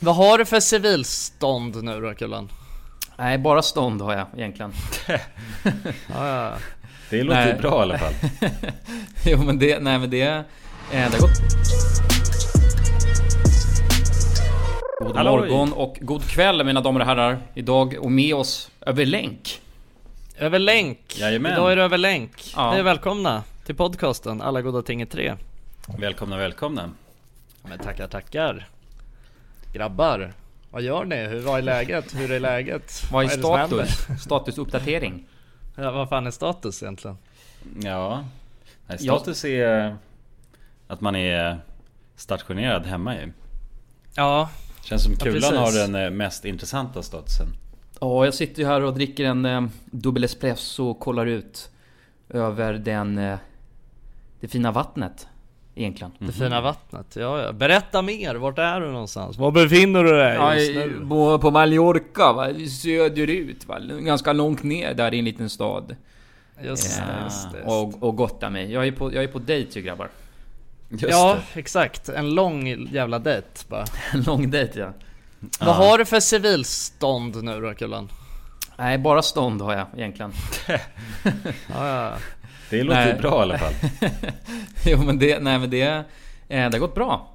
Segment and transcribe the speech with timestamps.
[0.00, 2.50] Vad har du för civilstånd nu då Kullan?
[3.16, 4.72] Nej, bara stånd har jag egentligen.
[7.10, 7.54] Det låter Nej.
[7.54, 8.12] ju bra i alla fall.
[9.24, 10.22] jo men det, nej men det...
[10.22, 10.44] Eh,
[10.90, 11.30] det har gått...
[15.00, 15.50] God Halloj.
[15.50, 17.38] morgon och god kväll mina damer och herrar.
[17.54, 19.60] Idag och med oss över länk.
[20.38, 21.18] Över länk!
[21.18, 21.52] Jajamän.
[21.52, 22.52] Idag är det över länk.
[22.56, 22.72] Ja.
[22.72, 25.34] Ni är välkomna till podcasten Alla goda ting är tre.
[25.98, 26.90] Välkomna, välkomna.
[27.62, 28.68] Men tackar, tackar.
[29.78, 30.32] Grabbar,
[30.70, 31.16] vad gör ni?
[31.16, 32.14] Hur var är läget?
[32.14, 33.02] Hur är läget?
[33.12, 33.84] Vad är som händer?
[33.84, 34.22] status?
[34.22, 35.26] Statusuppdatering.
[35.76, 37.18] Ja, vad fan är status egentligen?
[37.82, 38.24] Ja,
[38.86, 39.96] Nej, status är
[40.86, 41.58] att man är
[42.16, 43.32] stationerad hemma ju.
[44.14, 44.50] Ja,
[44.82, 45.80] Känns som Ja, Kulan har precis.
[45.80, 47.46] den eh, mest intressanta statusen.
[48.00, 51.70] Ja, jag sitter ju här och dricker en eh, dubbel espresso och kollar ut
[52.28, 53.18] över den...
[53.18, 53.38] Eh,
[54.40, 55.26] det fina vattnet.
[55.78, 56.12] Egentligen.
[56.18, 57.16] det fina vattnet.
[57.16, 57.52] Ja, ja.
[57.52, 59.38] Berätta mer, vart är du någonstans?
[59.38, 61.06] Var befinner du dig Ja, just nu?
[61.08, 62.48] på, på Mallorca va,
[62.82, 65.96] söderut va, ganska långt ner där i en liten stad.
[66.62, 67.62] Just Ja, just det.
[67.62, 68.72] Och, och gottar mig.
[68.72, 70.08] Jag är på, jag är på dejt ju grabbar.
[70.88, 71.60] Just ja, det.
[71.60, 72.08] exakt.
[72.08, 73.84] En lång jävla dejt bara.
[74.12, 74.92] En lång dejt ja.
[75.60, 78.08] Vad har du för civilstånd nu då Kullan?
[78.76, 80.32] Nej, bara stånd har jag egentligen.
[81.74, 82.12] Ja, ja.
[82.70, 83.14] Det låter Nej.
[83.20, 83.72] bra i alla fall.
[84.86, 86.04] jo men det, nej men det, eh,
[86.48, 87.34] det har gått bra.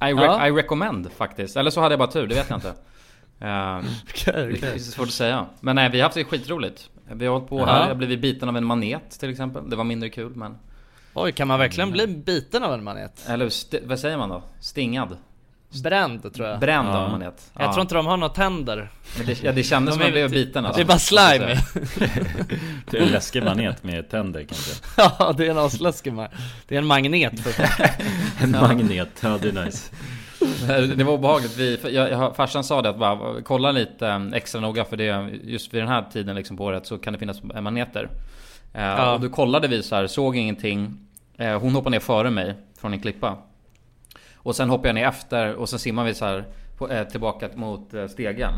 [0.00, 0.46] I, re- Ja.
[0.48, 1.56] I recommend faktiskt.
[1.56, 2.72] Eller så hade jag bara tur, det vet jag inte.
[3.40, 4.74] Eh, Okej, det okej.
[4.74, 5.46] är svårt att säga.
[5.60, 6.90] Men nej, vi har haft det skitroligt.
[7.12, 9.70] Vi har hållit på här, jag har blivit biten av en manet till exempel.
[9.70, 10.58] Det var mindre kul men...
[11.14, 13.24] Oj, kan man verkligen bli biten av en manet?
[13.28, 13.50] Eller
[13.86, 14.42] vad säger man då?
[14.60, 15.16] Stingad?
[15.74, 16.60] Bränd tror jag.
[16.60, 16.96] Bränd Ja.
[16.98, 17.50] av en manet.
[17.58, 17.72] Jag Ja.
[17.72, 18.88] tror inte de har några tänder.
[19.16, 20.78] Men det, ja, det kändes De som att jag blev biten alltså.
[20.78, 21.56] Det är bara slime.
[22.90, 24.72] Det är en läskig manet med tänder kanske.
[25.18, 26.28] ja, det är en asläskig ma-
[26.68, 27.64] Det är en magnet för.
[28.44, 29.90] En magnet, ja det är nice.
[30.96, 31.56] Det var obehagligt.
[31.58, 34.96] Vi, för jag, jag, farsan sa det att bara kolla lite eh, extra noga för
[34.96, 38.08] det just vid den här tiden liksom på året så kan det finnas maneter.
[38.74, 39.14] Eh, Ja.
[39.14, 40.98] Och då kollade vi så här, såg ingenting.
[41.38, 43.36] Eh, hon hoppade ner före mig från en klippa.
[44.42, 46.44] Och sen hoppade jag ner efter och sen simmar vi så här
[46.78, 48.52] på, eh, tillbaka mot eh, stegen.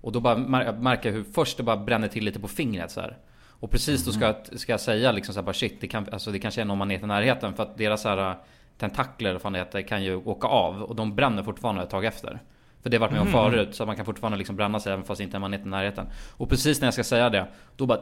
[0.00, 2.90] Och då bara mär, märker jag hur först det bara bränner till lite på fingret
[2.90, 3.16] så här.
[3.60, 6.06] Och precis då ska, jag- ska jag säga liksom så här bara shit, det, kan,
[6.12, 8.36] alltså det kanske är någon manet i närheten för att deras så här, eh,
[8.78, 12.04] tentakler vad fan det heter kan ju åka av och de bränner fortfarande ett tag
[12.04, 12.38] efter.
[12.82, 15.04] För det har varit med om förut så man kan fortfarande liksom bränna sig även
[15.04, 16.06] fast inte är manet i närheten.
[16.36, 18.00] Och precis när jag ska säga det, då bara,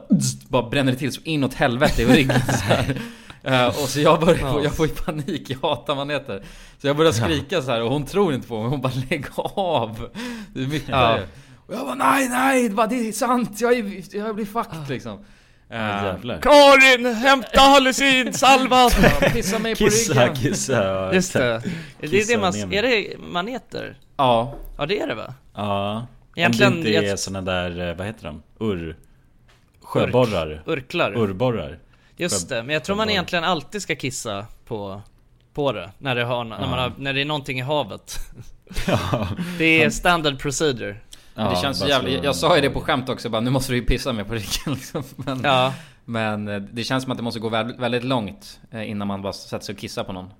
[0.49, 2.41] bara bränner det till så inåt helvete i ryggen
[3.47, 6.43] Eh, och så jag börjar få, jag får ju panik, jag hatar maneter.
[6.81, 9.25] Så jag börjar skrika så här och hon tror inte på mig, hon bara lägg
[9.35, 10.09] av.
[10.53, 11.19] Det är mycket Ja.
[11.67, 15.25] Och jag bara nej nej, bara, det är sant, jag, är, jag blir fucked liksom.
[15.69, 16.39] Eh, Jävlar.
[16.41, 18.89] Karin, hämta hallucinsalva!
[19.33, 20.35] Pissa mig på Kissa, ryggen.
[20.35, 20.83] kissa.
[20.83, 21.55] ja, Just det.
[21.55, 21.75] exakt.
[22.01, 23.97] Är det, det man, är det maneter?
[24.17, 25.33] Ja, Ja det är det va?
[25.55, 26.07] Ja.
[26.35, 28.43] Egentligen- Om det inte är jag- såna där, eh, vad heter de?
[28.59, 28.95] Urr...
[29.81, 30.63] Sjöborrar.
[30.65, 31.17] Urklar.
[31.17, 31.79] Urborrar.
[32.17, 35.01] Just det, men jag tror man egentligen alltid ska kissa på,
[35.53, 35.91] på det.
[35.97, 38.17] När det, har, när, man har, när det är någonting i havet.
[38.87, 39.27] Ja.
[39.57, 40.95] Det är standard procedure.
[41.35, 42.23] det känns så jävligt.
[42.23, 44.33] Jag sa ju det på skämt också bara, nu måste du ju pissa mig på
[44.33, 45.03] ryggen liksom.
[45.15, 45.73] Men, Ja,
[46.05, 49.21] men eh, det känns som att det måste gå väldigt, väldigt långt eh, innan man
[49.21, 50.33] bara sätter sig och kissar på någon.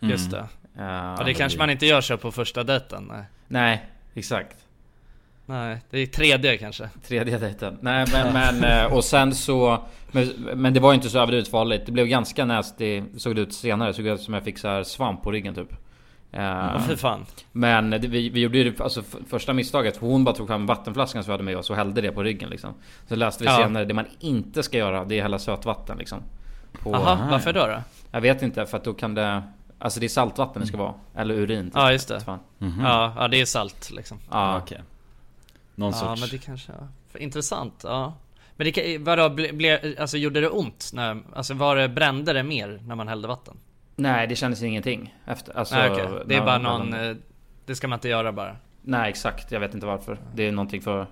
[0.00, 0.38] just det.
[0.78, 0.84] Eh,
[1.18, 3.04] Ja, det kanske man inte gör så på första dejten.
[3.12, 3.24] Nej.
[3.48, 4.56] Nej, exakt.
[5.46, 6.88] Nej, det är tredje kanske.
[7.08, 7.78] Tredje dejten.
[7.80, 9.78] Nej men, men eh, och sen så
[10.12, 11.82] men, men det var ju inte så överdrivet farligt.
[11.86, 13.88] Det blev ganska nasty såg det ut senare.
[13.88, 15.72] Det såg ut som jag fick så här svamp på ryggen typ.
[16.32, 17.26] Eh, Åh fy fan.
[17.52, 19.96] Men det, vi, vi gjorde ju alltså första misstaget.
[19.96, 22.50] Hon bara tog fram vattenflaskan som vi hade med oss och hällde det på ryggen
[22.50, 22.74] liksom.
[23.08, 23.56] Så läste vi Ja.
[23.56, 26.18] senare, det man inte ska göra det är hälla sötvatten liksom.
[26.82, 27.82] På, Jaha, varför då då?
[28.10, 29.42] Jag vet inte för att då kan det
[29.78, 30.94] Alltså det är saltvatten det ska vara.
[31.16, 31.64] Eller urin.
[31.64, 31.72] typ.
[31.74, 32.20] Ja, just det.
[32.20, 32.38] Fan.
[32.58, 32.80] Mhm.
[32.84, 34.18] Ja, ja det är salt liksom.
[34.30, 34.80] Ja, Ja, okej.
[35.74, 36.20] Någon Ja sorts...
[36.20, 36.72] men det kanske,
[37.12, 37.18] ja.
[37.18, 38.14] Intressant, ja.
[38.56, 40.90] Men det vadå, ble, ble, alltså gjorde det ont?
[40.94, 43.56] När, alltså var det, brände det mer när man hällde vatten?
[43.96, 45.14] Nej det kändes ingenting.
[45.26, 47.16] Efter, alltså, Nej okej, det är bara någon, man- eh,
[47.66, 48.56] det ska man inte göra bara.
[48.82, 50.18] Nej exakt, jag vet inte varför.
[50.34, 51.06] Det är någonting för...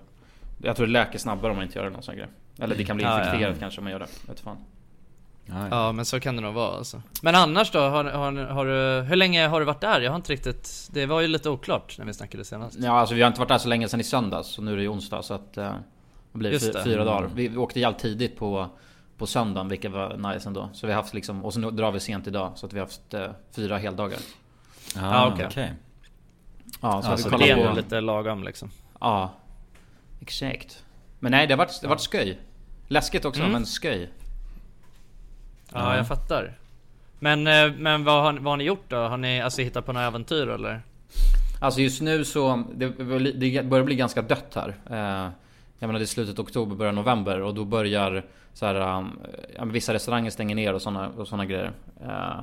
[0.62, 2.28] Jag tror det läker snabbare om man inte gör det någon sån grej.
[2.58, 3.25] Eller det kan bli Ja, ja.
[3.25, 4.08] infekterat kanske om man gör det.
[4.28, 4.56] Vet fan.
[5.70, 7.02] Ja, men så kan det nog vara alltså.
[7.22, 7.78] Men annars då?
[7.78, 10.00] Har, har, har du, hur länge har du varit där?
[10.00, 12.78] Jag har inte riktigt, det var ju lite oklart när vi snackade senast.
[12.80, 14.48] Ja alltså vi har inte varit där så länge sedan i söndags.
[14.48, 15.56] Så nu är det ju onsdag så att...
[15.56, 15.72] eh,
[16.32, 16.84] det blir Just det.
[16.84, 17.30] fyra dagar.
[17.34, 18.68] Vi, vi åkte jävligt tidigt på...
[19.18, 20.68] På söndagen vilket var nice ändå.
[20.72, 21.44] Så vi har haft liksom...
[21.44, 22.52] Och så nu drar vi sent idag.
[22.54, 24.18] Så att vi har haft eh, fyra heldagar.
[24.96, 25.46] Ja, okej.
[25.46, 25.72] okej.
[26.80, 27.76] Ja så Ja, så vi Det är kollat ändå på...
[27.76, 28.70] lite lagom liksom.
[29.00, 29.30] Ja.
[30.20, 30.84] Exakt.
[31.20, 32.40] Men nej det har varit, det har varit sköj.
[32.88, 33.52] Läskigt också Mm.
[33.52, 34.10] men sköj.
[35.74, 35.96] Ja, Ja.
[35.96, 36.52] jag fattar.
[37.19, 38.96] Men, eh, men vad har, vad har ni gjort då?
[38.96, 40.82] Har ni alltså hittat på några äventyr eller?
[41.60, 42.88] Alltså just nu så, det,
[43.34, 44.74] det börjar bli ganska dött här.
[44.90, 45.30] Eh,
[45.78, 48.24] jag menar det är slutet av oktober, början november och då börjar
[48.54, 51.72] så här, um, vissa restauranger stänger ner och sådana och såna grejer.
[52.06, 52.40] Uh,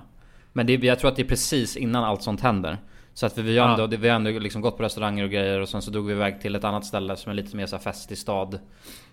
[0.54, 2.78] men det, jag tror att det är precis innan allt sånt händer.
[3.14, 3.98] Så att vi har ändå, ja.
[4.00, 6.42] vi har ändå liksom gått på restauranger och grejer och sen så drog vi iväg
[6.42, 8.60] till ett annat ställe som är lite mer så här festig stad.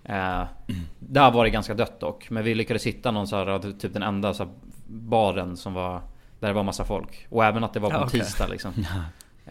[0.05, 0.47] Mm.
[0.99, 2.31] Där var det ganska dött dock.
[2.31, 4.53] Men vi lyckades hitta någon så här, typ den enda så här,
[4.87, 6.03] baren som var
[6.41, 7.27] där det var massa folk.
[7.31, 8.21] Och även att det var på ja, en okay.
[8.21, 8.73] tisdag liksom.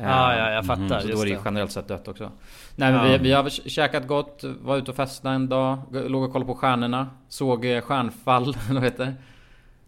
[0.02, 0.84] Ja, ja, jag fattar.
[0.84, 2.32] Mm, så då är det ju generellt sett dött också.
[2.76, 3.18] Nej men ja.
[3.18, 6.58] vi, vi har käkat gott, var ute och festade en dag, låg och kollade på
[6.58, 7.10] stjärnorna.
[7.30, 9.16] Såg eh, stjärnfall, vad heter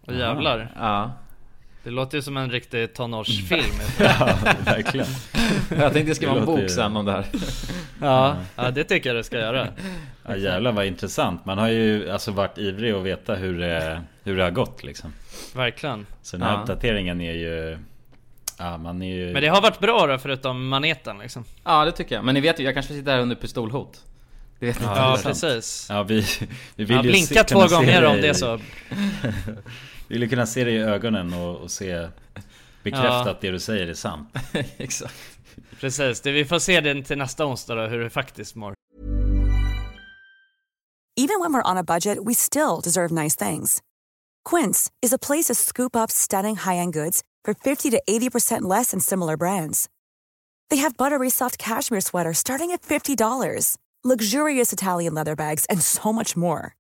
[0.06, 0.14] det?
[0.14, 0.74] Jävlar.
[0.80, 1.12] Ja.
[1.88, 3.74] Det låter ju som en riktig tonårsfilm.
[4.00, 5.08] ja, verkligen.
[5.78, 7.26] Jag tänkte skriva en bok sen om det här.
[8.02, 9.68] ja, ja, det tycker jag det ska göra.
[10.28, 11.46] Ja jävlar vad intressant.
[11.46, 15.14] Man har ju alltså varit ivrig att veta hur det, hur det har gått liksom.
[15.56, 16.06] Verkligen.
[16.22, 16.62] Så den här ja.
[16.62, 17.78] uppdateringen är ju
[18.58, 19.34] Ja, man är ju...
[19.34, 22.42] Men det har varit bra då förutom maneten liksom Ja det tycker jag, men ni
[22.42, 24.06] vet ju, jag kanske sitter här under pistolhot
[24.60, 26.26] Det vet ja, ja precis Ja vi,
[26.76, 28.60] vi vill ja, ju Blinka två gånger om det är så
[30.08, 32.10] vill ju kunna se dig i ögonen och, och se
[32.84, 33.30] Bekräfta ja.
[33.30, 34.30] att det du säger är sant
[34.78, 35.16] Exakt
[35.80, 38.74] Precis, det, vi får se det till nästa onsdag då, hur du faktiskt mår
[41.20, 43.82] Even when we're on a budget we still deserve nice things
[44.50, 48.92] Quince is a place to scoop up stunning high-end goods for 50 to 80% less
[48.92, 49.90] than similar brands.
[50.70, 56.14] They have buttery soft cashmere sweaters starting at $50, luxurious Italian leather bags, and so
[56.14, 56.76] much more.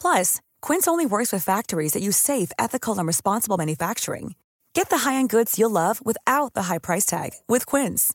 [0.00, 4.34] Plus, Quince only works with factories that use safe, ethical, and responsible manufacturing.
[4.72, 8.14] Get the high-end goods you'll love without the high price tag with Quince.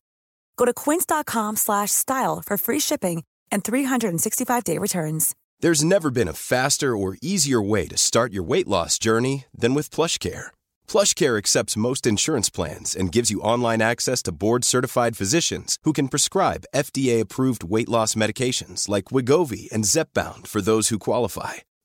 [0.57, 5.35] Go to quince.com/style for free shipping and 365-day returns.
[5.59, 9.75] There's never been a faster or easier way to start your weight loss journey than
[9.75, 10.51] with PlushCare
[10.87, 16.07] PlushCare accepts most insurance plans and gives you online access to board-certified physicians who can
[16.07, 21.53] prescribe FDA-approved weight loss medications like Wigovi and Zepbound for those who qualify.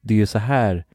[0.00, 0.84] det är ju så här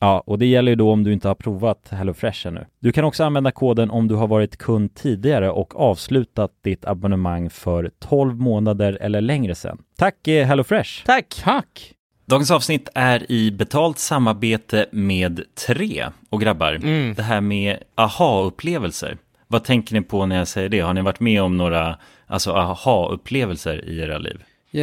[0.00, 2.66] Ja, och det gäller ju då om du inte har provat HelloFresh ännu.
[2.80, 7.50] Du kan också använda koden om du har varit kund tidigare och avslutat ditt abonnemang
[7.50, 9.78] för 12 månader eller längre sedan.
[9.98, 11.04] Tack eh, HelloFresh!
[11.04, 11.40] Tack!
[11.44, 11.94] Tack!
[12.26, 16.06] Dagens avsnitt är i betalt samarbete med Tre.
[16.30, 17.14] Och grabbar, mm.
[17.14, 19.16] det här med aha-upplevelser.
[19.46, 20.80] Vad tänker ni på när jag säger det?
[20.80, 24.42] Har ni varit med om några alltså, aha-upplevelser i era liv?
[24.72, 24.82] Eh,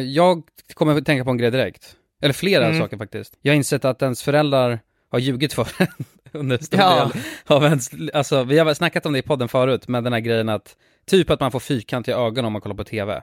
[0.00, 0.42] jag
[0.74, 1.96] kommer att tänka på en grej direkt.
[2.20, 2.78] Eller flera mm.
[2.78, 3.38] saker faktiskt.
[3.42, 5.86] Jag har insett att ens föräldrar har ljugit för en
[6.32, 7.10] under stor ja.
[7.14, 10.20] del av ens, alltså vi har snackat om det i podden förut, med den här
[10.20, 13.22] grejen att typ att man får fyrkantiga ögon om man kollar på tv.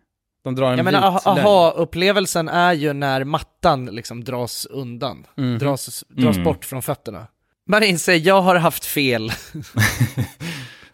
[0.43, 5.57] De drar en Jag menar aha-upplevelsen är ju när mattan liksom dras undan, Mhm.
[5.57, 6.43] dras, dras Mm.
[6.43, 7.27] bort från fötterna.
[7.67, 9.31] Man inser, jag har haft fel.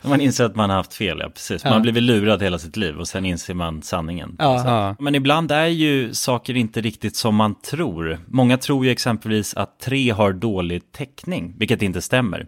[0.01, 1.63] Man inser att man har haft fel, ja precis.
[1.63, 1.80] Man Ja.
[1.80, 4.36] blivit lurad hela sitt liv och sen inser man sanningen.
[4.39, 4.63] Ja.
[4.66, 4.96] Ja.
[5.00, 8.20] Men ibland är ju saker inte riktigt som man tror.
[8.27, 12.48] Många tror ju exempelvis att tre har dålig täckning, vilket inte stämmer.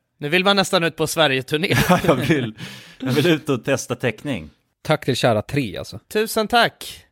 [0.21, 1.75] Nu vill man nästan ut på Sverige-turné.
[2.03, 2.55] jag, vill,
[2.99, 4.49] jag vill ut och testa täckning.
[4.81, 5.99] Tack till kära tre alltså.
[6.13, 7.05] Tusen tack!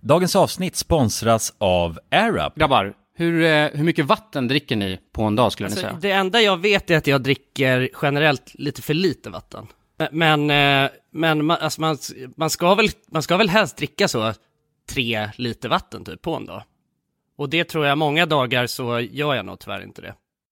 [0.00, 2.54] Dagens avsnitt sponsras av AirUp.
[2.54, 5.98] Grabbar, hur, eh, hur mycket vatten dricker ni på en dag skulle ni Alltså, säga?
[6.00, 9.66] det enda jag vet är att jag dricker generellt lite för lite vatten.
[10.10, 11.98] Men, eh, men man, alltså man,
[12.36, 14.32] man, ska väl, man ska väl helst dricka så
[14.90, 16.62] tre liter vatten typ på en dag.
[17.36, 20.14] Och det tror jag många dagar så gör jag nog tyvärr inte det.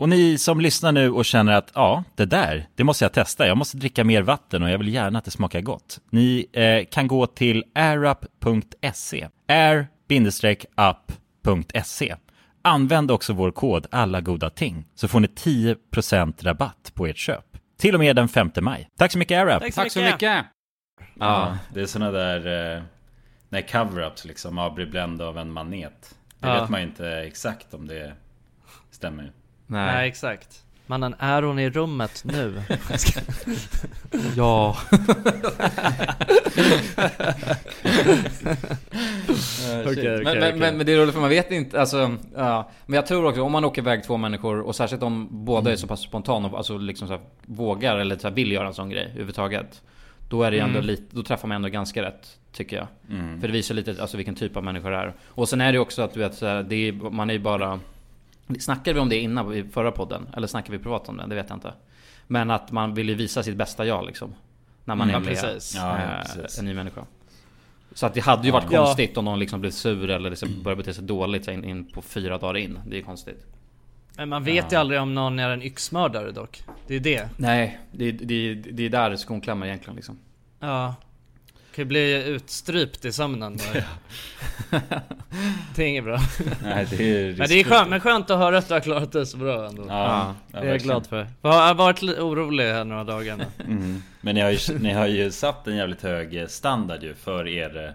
[0.00, 3.46] Och ni som lyssnar nu och känner att ja, det där, det måste jag testa.
[3.46, 6.00] Jag måste dricka mer vatten och jag vill gärna att det smakar gott.
[6.10, 9.28] Ni eh, kan gå till airup.se.
[11.08, 12.16] air-up.se.
[12.62, 17.44] Använd också vår kod alla goda ting så får ni 10% rabatt på ert köp.
[17.78, 18.88] Till och med den 5 maj.
[18.98, 19.74] Tack så mycket AirUp!
[19.74, 20.44] Tack så mycket.
[21.14, 22.82] Ja, det är sådana där, eh,
[23.48, 26.14] när cover-ups liksom ja, blir blända av en manet.
[26.38, 26.60] Det Ja.
[26.60, 28.12] vet man ju inte exakt om det
[28.90, 29.32] stämmer.
[29.70, 30.62] Nej, exakt.
[30.86, 32.62] Mannen, är hon i rummet nu?
[34.36, 34.76] Ja.
[39.86, 42.70] Okej, men, men, men, men det är roligt för man vet inte, alltså, ja.
[42.86, 45.76] Men jag tror också om man åker iväg två människor och särskilt om båda är
[45.76, 48.74] så pass spontana och alltså liksom så här, vågar eller så här, vill göra en
[48.74, 49.82] sån grej överhuvudtaget.
[50.28, 52.86] Då är det ändå lite, då träffar man ändå ganska rätt, tycker jag.
[53.40, 55.14] För det visar lite alltså, vilken typ av människor det är.
[55.26, 57.40] Och sen är det också att du vet, så här, det är, man är ju
[57.40, 57.80] bara...
[58.58, 60.28] Snackade vi om det innan i förra podden?
[60.36, 61.26] Eller snackade vi privat om det?
[61.26, 61.72] Det vet jag inte.
[62.26, 64.34] Men att man vill ju visa sitt bästa jag liksom.
[64.84, 65.60] När man Mm, är med.
[65.74, 65.98] Ja,
[66.36, 67.00] ja, en ny människa.
[67.92, 68.84] Så att det hade ju varit Ja.
[68.84, 72.02] konstigt om någon liksom blev sur eller liksom började bete sig dåligt in, in på
[72.02, 72.78] fyra dagar in.
[72.86, 73.46] Det är ju konstigt.
[74.16, 76.62] Men man vet ju aldrig om någon är en yxmördare dock.
[76.86, 77.28] Det är det.
[77.36, 80.18] Nej, det, det, det är där skon klämmer egentligen liksom.
[80.60, 80.94] Ja.
[81.74, 83.58] Kan ju bli utstrypt i sömnen.
[85.76, 86.18] Det är inget bra.
[86.62, 89.12] Nej, det är Men det är skönt, men skönt att höra att du har klarat
[89.12, 89.84] det så bra ändå.
[89.88, 90.88] Ja, ja, det är jag verkligen.
[90.88, 91.26] glad för.
[91.42, 93.44] Jag har varit orolig här några dagar nu.
[93.64, 94.02] Mm.
[94.20, 97.84] Men ni har, ju, ni har ju satt en jävligt hög standard ju för er
[97.86, 97.92] eh,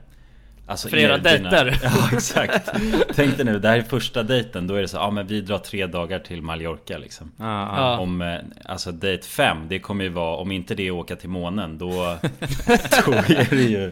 [0.67, 1.79] Alltså För era er- dejter.
[1.83, 2.69] Ja exakt
[3.15, 5.41] Tänk dig nu, det här är första dejten, då är det så ja men vi
[5.41, 7.97] drar tre dagar till Mallorca liksom Ja, Ja.
[7.97, 11.29] Om, eh, alltså dejt fem, det kommer ju vara, om inte det är åka till
[11.29, 11.87] månen då
[13.05, 13.91] Då är det ju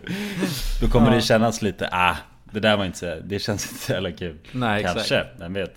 [0.81, 2.15] Då kommer det kännas lite, ah
[2.51, 4.95] Det där var inte så, det känns inte så jävla kul Nej, exakt.
[4.95, 5.75] Kanske, vem vet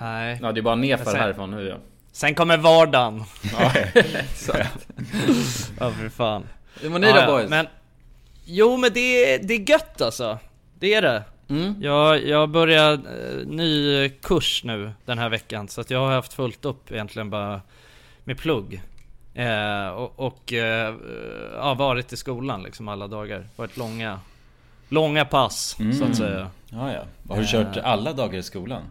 [0.00, 0.38] Nej.
[0.42, 1.76] Ja, det är bara nerför härifrån nu ja.
[2.12, 3.24] Sen kommer vardagen.
[3.52, 3.72] ja,
[5.78, 6.42] Ja för fan.
[6.80, 7.50] Hur mår ni då boys?
[7.50, 7.66] Men,
[8.50, 10.38] jo men det, det är gött alltså.
[10.78, 11.22] Det är det.
[11.48, 11.74] Mm.
[11.80, 16.32] Jag, jag börjar eh, ny kurs nu den här veckan så att jag har haft
[16.32, 17.60] fullt upp egentligen bara
[18.24, 18.82] med plugg.
[19.34, 20.94] Eh, och och eh,
[21.56, 23.46] ja, varit i skolan liksom alla dagar.
[23.56, 24.20] Varit långa,
[24.88, 26.10] långa pass så Mm.
[26.10, 26.50] att säga.
[26.70, 27.02] ja, ja.
[27.28, 28.82] Har du kört alla dagar i skolan?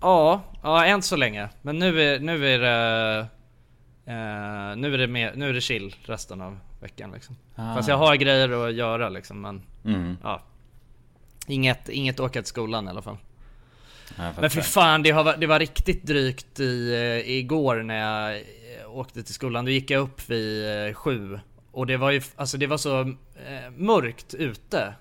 [0.00, 1.48] Ja, ja än så länge.
[1.62, 3.26] Men nu är, nu är det
[4.08, 7.36] Eh, nu, är det mer, nu är det chill resten av veckan liksom.
[7.54, 7.74] Ah.
[7.74, 10.16] Fast jag har grejer att göra liksom men Mm.
[10.22, 10.42] ja.
[11.46, 13.16] Inget, inget åka till skolan i alla fall.
[14.16, 14.60] Men fattar.
[14.60, 18.42] fan, det, har, det var riktigt drygt i, eh, igår när jag eh,
[18.90, 19.64] åkte till skolan.
[19.64, 21.40] Då gick jag upp vid eh, sju.
[21.72, 23.14] Och det var ju, alltså det var så
[23.76, 24.94] mörkt ute.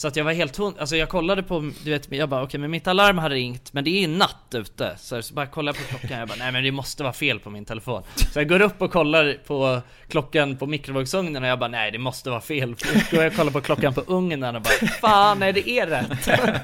[0.00, 2.60] Så att jag var helt hund, alltså jag kollade på, du vet, jag bara okej
[2.60, 4.94] men mitt alarm har ringt men det är natt ute.
[4.98, 7.40] Så, så bara kollade jag på klockan jag bara nej men det måste vara fel
[7.40, 8.02] på min telefon.
[8.32, 11.98] Så jag går upp och kollar på klockan på mikrovågsugnen och jag bara nej det
[11.98, 12.74] måste vara fel.
[12.78, 15.86] Så går jag och kollar på klockan på ugnen och bara fan nej det är
[15.86, 16.28] rätt.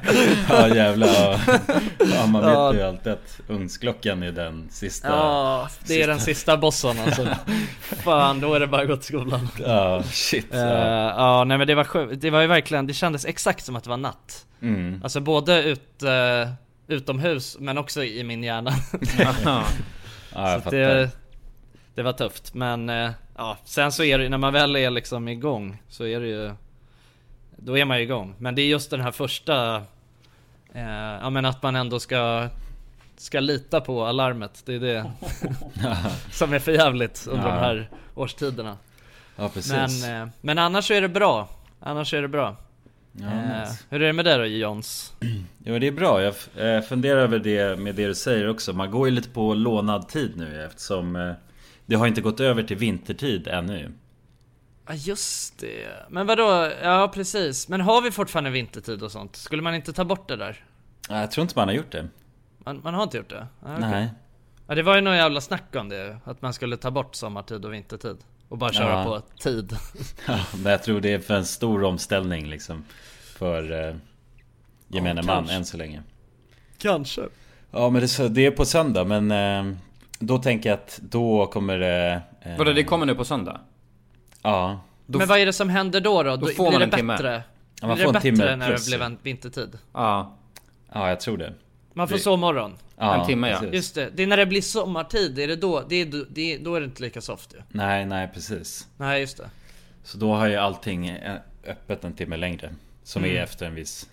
[0.48, 1.08] Ja jävlar.
[1.08, 1.38] Ja,
[2.14, 2.74] ja man vet Ja.
[2.74, 5.08] ju alltid att ugnsklockan är den sista.
[5.08, 7.28] Ja, det är den sista bossen alltså.
[8.04, 9.48] Fan, då är det bara att gå till skolan.
[9.66, 10.46] Ja, shit.
[10.50, 11.14] Ja.
[11.16, 12.20] ja, nej men det var sjukt.
[12.20, 14.46] Det var ju verkligen, det kändes exakt som att det var natt.
[14.62, 15.00] Mm.
[15.02, 16.50] Alltså både ut, eh,
[16.86, 18.70] utomhus, men också i min hjärna.
[19.18, 19.64] Ja,
[20.34, 20.70] jag Så fattar.
[20.76, 21.10] det,
[21.94, 25.28] det var tufft, men eh, ja, sen så är det när man väl är liksom
[25.28, 26.52] igång så är det ju
[27.56, 29.76] Då är man ju igång, men det är just den här första
[30.72, 30.82] eh,
[31.20, 32.48] Ja men att man ändå ska
[33.16, 35.10] Ska lita på alarmet, det är det
[36.30, 37.54] Som är för jävligt under Ja.
[37.54, 38.76] de här årstiderna
[39.36, 40.02] Ja precis.
[40.04, 41.48] Men, men annars så är det bra
[41.80, 42.56] Annars är det bra
[43.20, 43.68] ja, eh.
[43.90, 45.12] Hur är det med det då Jons?
[45.64, 46.34] Jo det är bra, jag
[46.76, 50.08] eh, funderar över det med det du säger också Man går ju lite på lånad
[50.08, 51.32] tid nu eftersom eh,
[51.86, 53.92] Det har inte gått över till vintertid ännu
[54.88, 56.70] Ja just det, men vadå?
[56.82, 59.36] Ja precis, men har vi fortfarande vintertid och sånt?
[59.36, 60.64] Skulle man inte ta bort det där?
[61.08, 62.08] Ja, Jag tror inte man har gjort det
[62.58, 63.46] Man, man har inte gjort det?
[63.62, 63.90] Ah, okej.
[63.90, 64.08] Nej
[64.68, 67.64] Ja det var ju någon jävla snack om det, att man skulle ta bort sommartid
[67.64, 68.16] och vintertid
[68.48, 69.04] Och bara köra Ja.
[69.04, 69.76] på tid
[70.26, 72.84] ja, Men jag tror det är för en stor omställning liksom
[73.36, 73.94] För eh,
[74.88, 75.54] gemene Ja, man kanske.
[75.54, 76.02] än så länge
[76.78, 77.22] Kanske
[77.70, 79.76] Ja men det, det är på söndag men eh,
[80.18, 83.60] Då tänker jag att då kommer det eh, Vadå, det kommer nu på söndag?
[84.42, 86.30] Ja Då Men vad är det som händer då då?
[86.30, 87.12] då Då får blir man det en timme.
[87.12, 87.42] bättre?
[87.80, 89.78] Ja, man blir får det en timme bättre när plus, det blev vintertid?
[89.92, 90.36] Ja,
[90.92, 91.52] Ja jag tror det
[91.92, 92.76] Man får Det- sovmorgon?
[92.98, 93.58] ja, En timme, ja.
[93.58, 93.74] precis.
[93.74, 95.82] Just det, det är när det blir sommartid, är det då?
[95.88, 98.88] Det är, då- det är, då är det inte lika soft ju Nej nej precis
[98.96, 99.50] Nej just det
[100.04, 101.34] Så då har ju allting eh,
[101.66, 102.70] öppet en timme längre
[103.06, 103.36] Som Mm.
[103.36, 104.08] är efter en viss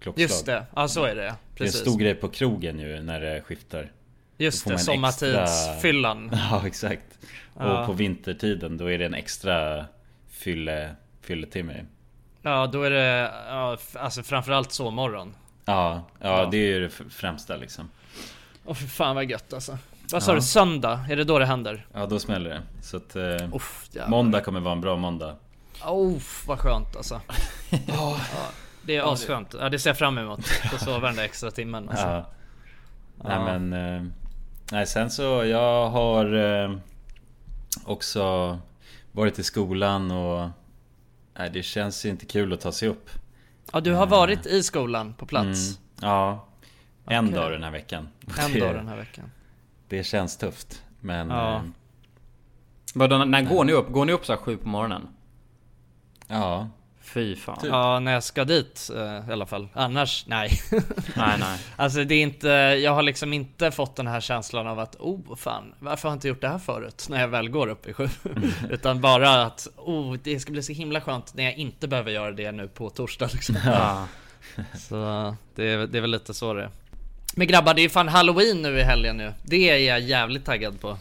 [0.00, 2.78] klockslag Just det, ja så är det Det är en Precis stor grej på krogen
[2.78, 3.90] ju när det skiftar
[4.38, 7.18] Just det, sommartidsfyllan Ja exakt
[7.58, 7.80] Ja.
[7.80, 9.86] Och på vintertiden då är det en extra
[10.28, 10.90] fylle,
[11.20, 11.84] fylletimme
[12.42, 16.48] Ja då är det, ja, alltså framförallt sovmorgon Ja, ja, Ja.
[16.50, 17.90] det är ju det främsta liksom
[18.64, 19.78] Åh för fan vad gött alltså
[20.12, 20.36] Vad sa Ja.
[20.36, 21.00] du, söndag?
[21.10, 21.86] Är det då det händer?
[21.92, 23.88] Ja då smäller det Så att eh, Uff.
[24.08, 25.36] Måndag kommer vara en bra måndag
[25.84, 27.20] Oh, vad skönt alltså.
[27.86, 28.16] ja,
[28.82, 29.54] det är asskönt.
[29.60, 30.40] Ja, det ser jag fram emot.
[30.74, 32.06] Att sova den där extra timmen alltså.
[32.06, 32.26] Ja.
[33.24, 33.58] Nej Ja.
[33.58, 34.02] men eh,
[34.72, 36.34] Nej sen så jag har
[36.64, 36.76] eh,
[37.84, 38.58] Också
[39.12, 40.48] Varit i skolan och
[41.38, 43.10] Nej det känns ju inte kul att ta sig upp
[43.72, 45.78] Ja, du har varit i skolan på plats.
[45.78, 46.46] Mm, Ja
[47.06, 47.36] En Okej.
[47.36, 48.08] dag den här veckan
[48.44, 49.30] En det, dag den här veckan.
[49.88, 51.54] Det känns tufft Men Ja.
[51.54, 51.60] eh,
[52.94, 53.88] Vadå, när går ni upp?
[53.92, 55.08] Går ni upp så här sju på morgonen?
[56.28, 56.68] Ja
[57.06, 57.58] Fy fan.
[57.58, 57.70] Typ.
[57.70, 59.68] Ja, när jag ska dit eh, i alla fall.
[59.72, 60.60] Annars, nej.
[61.16, 61.58] Nej, nej.
[61.76, 62.48] Alltså det är inte,
[62.82, 66.16] jag har liksom inte fått den här känslan av att oh fan, varför har jag
[66.16, 67.06] inte gjort det här förut?
[67.10, 68.08] När jag väl går upp i sju.
[68.70, 72.32] Utan bara att oh, det ska bli så himla skönt när jag inte behöver göra
[72.32, 73.56] det nu på torsdag liksom.
[73.66, 74.08] Ja.
[74.78, 76.70] Så det är, det är väl lite så det är.
[77.36, 79.32] Men grabbar, det är ju fan halloween nu i helgen nu.
[79.42, 80.98] Det är jag jävligt taggad på.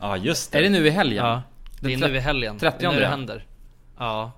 [0.00, 1.24] Ja just det Är det nu i helgen?
[1.26, 1.42] Ja,
[1.80, 2.58] det är nu i helgen.
[2.58, 3.44] 30 Det är nu det händer.
[3.98, 4.32] Ja,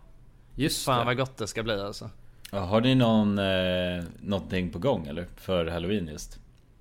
[0.58, 1.04] Just fan det.
[1.04, 2.10] vad gott det ska bli alltså.
[2.52, 5.26] ja, Har ni någon eh, Någonting på gång eller?
[5.36, 6.38] För halloween just?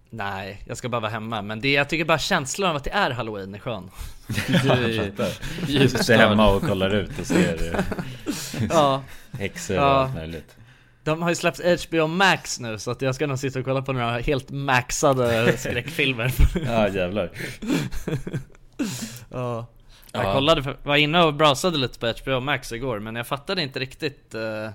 [0.09, 1.41] Nej, jag ska bara vara hemma.
[1.41, 3.89] Men det, jag tycker bara känslan av att det är halloween är skön.
[5.67, 7.85] Du är sitter hemma och kollar ut och ser
[8.69, 9.87] Ja, häxor och Ja.
[9.87, 10.55] allt möjligt
[11.03, 13.81] de har ju släppt HBO Max nu så att jag ska nog sitta och kolla
[13.81, 16.33] på några helt maxade skräckfilmer.
[16.65, 17.31] Ja jävlar
[19.29, 19.65] ja.
[20.11, 20.23] Ja.
[20.23, 23.61] Jag kollade, för, var inne och browsade lite på HBO Max igår men jag fattade
[23.61, 24.69] inte riktigt eh,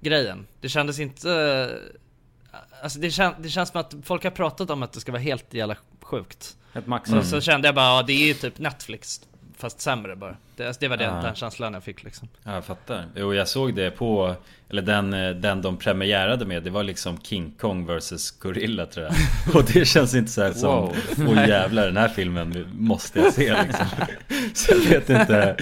[0.00, 0.46] grejen.
[0.60, 1.30] Det kändes inte...
[1.30, 5.12] eh, alltså det, kän, det känns som att folk har pratat om att det ska
[5.12, 6.56] vara helt jävla sjukt.
[6.74, 7.10] ett max.
[7.10, 9.20] Så, så kände jag bara, ja, det är ju typ Netflix
[9.56, 10.36] fast sämre bara.
[10.56, 11.22] Det, det var den, Ja.
[11.22, 12.28] den känslan jag fick liksom.
[12.42, 13.04] Ja, jag fattar.
[13.16, 14.34] Jo, jag såg det på...
[14.70, 19.06] Eller den, eh, den de premiärade med, det var liksom King Kong vs Gorilla tror
[19.06, 19.14] jag.
[19.56, 20.70] Och det känns inte så här som...
[20.70, 20.96] Wow.
[21.28, 23.86] Åh jävlar, den här filmen måste jag se liksom.
[24.54, 25.56] Så jag vet inte.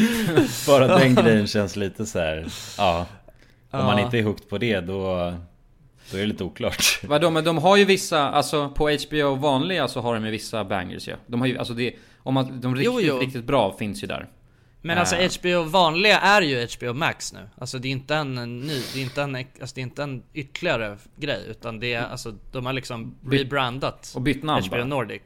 [0.67, 2.47] Bara den grejen känns lite så här.
[2.79, 3.07] Ja.
[3.71, 5.35] Om man inte är hooked på det då...
[6.11, 7.01] Då är det lite oklart.
[7.03, 10.64] Vadå, men de har ju vissa, alltså på HBO vanliga så har de ju vissa
[10.64, 11.17] bangers ju.
[11.27, 13.19] De har ju, alltså det, om man, de riktigt, Jo, jo.
[13.19, 14.29] riktigt bra finns ju där.
[14.81, 15.31] Men alltså Eh.
[15.40, 17.49] HBO vanliga är ju HBO Max nu.
[17.59, 20.23] Alltså det är inte en ny, det är inte en, alltså det är inte en
[20.35, 21.47] ytterligare grej.
[21.51, 24.85] Utan det är alltså, de har liksom rebrandat Och bytt namn HBO bara.
[24.85, 25.23] Nordic.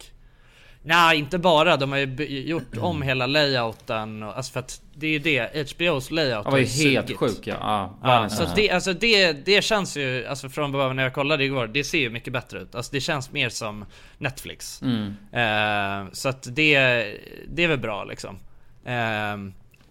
[0.83, 1.77] Nej, inte bara.
[1.77, 4.23] De har ju gjort om hela layouten.
[4.23, 7.47] Och, alltså för att det är ju det, HBOs layout Det var ju helt sjuk
[7.47, 7.55] ja.
[7.61, 11.45] ja, Ja, så det, alltså det, det känns ju, alltså från början när jag kollade
[11.45, 12.75] igår, det ser ju mycket bättre ut.
[12.75, 13.85] Alltså det känns mer som
[14.19, 14.83] Netflix.
[14.83, 15.17] Mm.
[15.33, 16.79] Eh, så att det,
[17.49, 18.39] det är väl bra liksom.
[18.85, 19.37] Eh,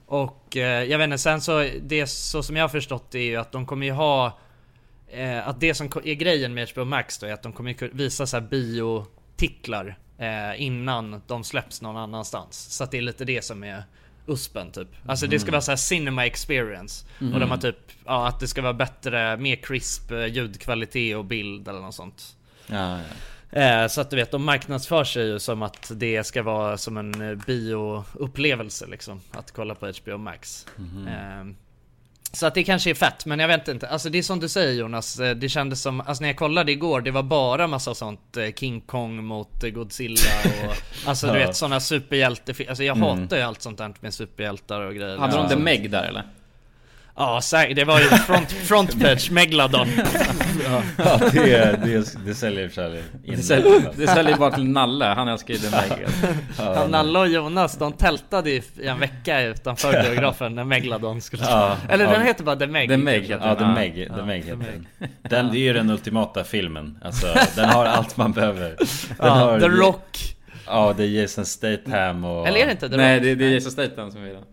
[0.06, 3.26] och eh, jag vet inte, sen så, det så som jag har förstått det är
[3.26, 4.40] ju att de kommer ju ha
[5.08, 7.90] eh, Att det som är grejen med HBO Max då är att de kommer ju
[7.94, 12.76] visa så här biotitlar eh, Innan de släpps någon annanstans.
[12.76, 13.84] Så att det är lite det som är
[14.28, 14.88] USPen typ.
[15.06, 17.06] Alltså det ska vara så här cinema experience.
[17.34, 21.26] Och de har typ, ja att det ska vara bättre, mer crisp eh, ljudkvalitet och
[21.26, 22.36] bild eller något sånt.
[22.68, 23.04] Ja, ja.
[23.52, 26.98] Eh, så att du vet, de marknadsför sig ju som att det ska vara som
[26.98, 29.22] en eh, bioupplevelse liksom.
[29.32, 30.66] Att kolla på HBO Max.
[31.08, 31.46] Eh,
[32.34, 33.88] så att det kanske är fett, men jag vet inte.
[33.88, 36.72] Alltså det är som du säger Jonas, eh, det kändes som, alltså när jag kollade
[36.72, 40.20] igår, det var bara massa sånt eh, King Kong mot eh, Godzilla
[40.68, 40.76] och
[41.10, 41.48] Alltså du Ja.
[41.48, 43.22] vet sådana superhjälte, alltså jag Mm.
[43.22, 45.18] hatar ju allt sånt där med superhjältar och grejer.
[45.18, 45.50] Hade de.
[45.50, 46.24] The Meg där eller?
[47.18, 47.76] Ja, säkert.
[47.76, 49.88] Det var ju front, front page, Megalodon.
[50.98, 53.36] ja det, det, det säljer i och för sig in.
[53.36, 56.08] Det säljer, det säljer bara till Nalle, han älskar ju The Meg.
[56.58, 61.78] Ja, Nalle och Jonas, de tältade i en vecka utanför biografen när Megalodon skulle Ja,
[61.90, 62.12] Eller ja.
[62.12, 62.90] den heter bara The Meg.
[62.90, 63.58] The Meg Ja, den.
[63.58, 63.66] The.
[63.66, 64.88] Meg, Ja, The Meg heter den.
[65.22, 66.98] Den, det är ju den ultimata filmen.
[67.04, 68.70] Alltså, den har allt man behöver.
[68.78, 68.88] Den
[69.20, 70.18] Ja, har, The Rock.
[70.68, 72.48] Ja, det är Jason Statham och...
[72.48, 73.24] Eller är det inte The Nej, Rock?
[73.24, 74.44] det, det är Jason Statham som är den.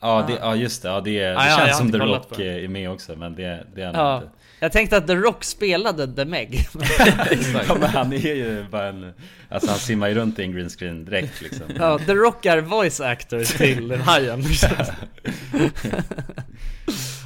[0.00, 0.88] Ja, det, ja just det.
[0.88, 3.34] Ja, det, är, det Ah, ja, känns som inte The Rock är med också, men
[3.34, 4.16] det, det är han Ja.
[4.16, 4.28] inte.
[4.62, 6.66] Jag tänkte att The Rock spelade The Meg.
[7.68, 9.12] Ja, men han är ju bara en...
[9.48, 11.66] Alltså han simmar ju runt i en green screen direkt liksom.
[11.78, 14.42] Ja, The Rock är voice actor till Hajen.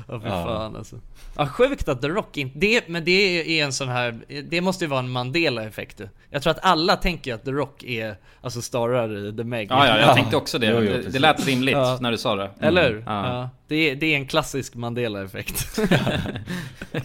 [0.08, 0.44] Ja, fy Ja.
[0.44, 0.96] fan alltså.
[1.36, 2.58] Ja, sjukt att The Rock inte...
[2.58, 4.20] Det, men det är en sån här...
[4.50, 6.08] Det måste ju vara en Mandela-effekt du.
[6.30, 8.16] Jag tror att alla tänker att The Rock är...
[8.40, 9.66] Alltså starar The Meg.
[9.70, 10.66] Ja, ja, jag tänkte också det.
[10.66, 11.98] Jo, jo, det, det lät rimligt Ja.
[12.00, 12.50] när du sa det.
[12.60, 13.02] Eller hur?
[13.06, 13.26] Ja.
[13.28, 13.50] Ja.
[13.68, 15.78] Det, är, det är en klassisk Mandela-effekt.
[16.92, 17.00] Ja,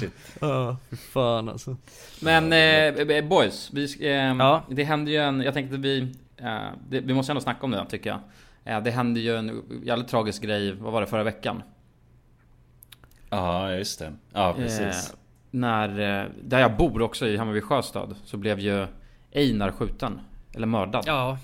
[0.00, 0.12] shit.
[0.40, 0.76] Ja,
[1.12, 1.76] fan alltså.
[2.20, 4.62] Men eh, boys, vi, sk- eh, Ja.
[4.70, 5.98] det hände ju en, jag tänkte vi,
[6.36, 6.46] eh,
[6.88, 8.20] det, vi måste ändå snacka om det tycker jag.
[8.76, 11.62] Eh, det hände ju en jävligt tragisk grej, vad var det, förra veckan?
[13.36, 14.12] Ja, just det.
[14.32, 14.80] Ja, precis.
[15.10, 15.16] Eh,
[15.50, 15.88] när,
[16.22, 18.86] eh, där jag bor också i Hammarby Sjöstad, så blev ju
[19.32, 20.20] Einar skjuten.
[20.54, 21.04] Eller mördad.
[21.06, 21.38] Ja.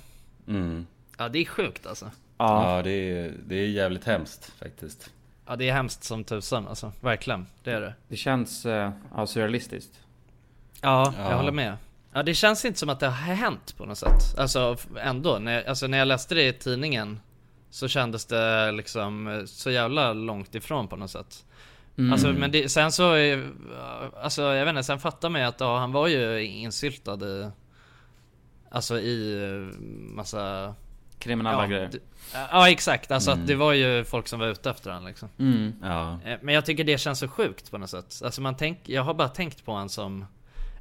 [0.48, 0.87] Mm.
[1.18, 2.11] Ja, det är sjukt alltså.
[2.38, 2.76] Ja.
[2.76, 5.11] Ja, det är, det är jävligt hemskt faktiskt.
[5.46, 6.92] Ja, det är hemskt som tusan alltså.
[7.00, 7.46] Verkligen.
[7.64, 7.94] Det är det.
[8.09, 10.00] Det känns eh, ja, surrealistiskt.
[10.81, 11.37] Ja, jag Ja.
[11.37, 11.76] håller med.
[12.12, 14.38] Ja, det känns inte som att det har hänt på något sätt.
[14.38, 15.38] Alltså ändå.
[15.38, 17.20] När jag, alltså, när jag läste det i tidningen
[17.70, 21.44] så kändes det liksom eh, så jävla långt ifrån på något sätt.
[21.98, 22.12] Mm.
[22.12, 23.50] Alltså men det, sen så, är-
[24.22, 27.50] alltså jag vet inte, sen fattar man ju att ja, han var ju insyltad i
[28.72, 29.79] Alltså i eh,
[30.14, 30.74] massa
[31.18, 31.88] Kriminella ja, grejer.
[31.92, 31.98] d-
[32.50, 33.42] Ja exakt, alltså Mm.
[33.42, 35.72] att det var ju folk som var ute efter honom liksom Mm.
[35.83, 36.18] Ja.
[36.24, 38.22] Eh, Men jag tycker det känns så sjukt på något sätt.
[38.24, 40.24] Alltså man tänk, jag har bara tänkt på honom som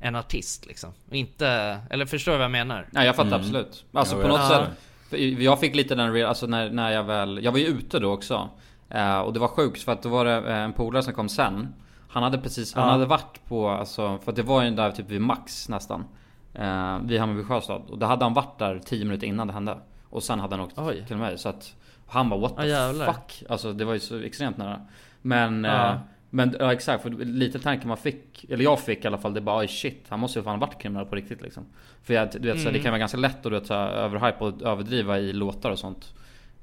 [0.01, 0.93] en artist liksom.
[1.09, 1.47] Och inte,
[1.89, 2.87] eller förstår du vad jag menar?
[2.91, 3.39] Nej jag fattar Mm.
[3.41, 3.85] absolut.
[3.93, 4.49] Alltså Ja, på något Ja.
[4.49, 5.39] sätt.
[5.39, 8.11] Jag fick lite den, re- alltså när, när jag väl, jag var ju ute då
[8.13, 8.49] också.
[8.89, 11.30] Eh, och det var sjukt för att då var det eh, en polare som kom
[11.30, 11.73] sen.
[12.10, 12.91] Han hade precis, han Ja.
[12.91, 16.06] hade varit på, alltså, för att det var ju där typ vid Max nästan.
[16.54, 17.82] Eh, vid Hammarby Sjöstad.
[17.89, 19.78] Och då hade han varit där 10 minuter innan det hände.
[20.10, 21.04] Och sen hade han åkt Oj.
[21.08, 21.38] till mig.
[21.38, 21.75] Så att
[22.08, 23.06] han bara what the jävlar.
[23.13, 23.43] fuck.
[23.49, 24.82] Alltså det var ju så extremt nära.
[25.21, 25.89] Men, Ja.
[25.89, 25.95] eh,
[26.30, 29.41] men ja, exakt, för lite tanke man fick, eller jag fick i alla fall, det
[29.41, 31.65] bara shit, han måste ju fan varit kriminell på riktigt liksom.
[32.04, 32.82] För jag, du vet, så här, det Mm.
[32.84, 35.80] kan vara ganska lätt att du vet, så här, överhypa och överdriva i låtar och
[35.80, 36.13] sånt.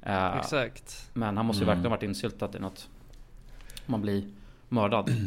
[0.06, 1.10] Eh, Exakt.
[1.12, 1.74] Men han måste ju Mm.
[1.76, 2.88] verkligen varit insyltad i något.
[3.86, 4.24] Man blir
[4.68, 5.10] mördad.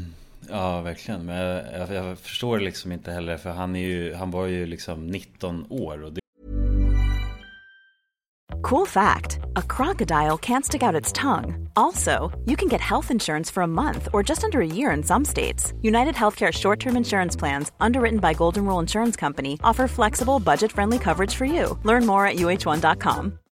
[0.49, 1.25] Ja, verkligen.
[1.25, 4.65] Men jag, jag, jag förstår liksom inte heller, för han, är ju, han var ju
[4.65, 6.19] liksom 19 år och det
[8.61, 11.69] Cool fact a crocodile can't stick out its tongue.
[11.75, 15.03] Also, you can get health insurance for a month or just under a year in
[15.03, 15.73] some states.
[15.81, 20.71] United Healthcare short term insurance plans, underwritten by Golden Rule Insurance Company, offer flexible, budget
[20.71, 21.77] friendly coverage for you.
[21.83, 23.33] Learn more at uh1.com.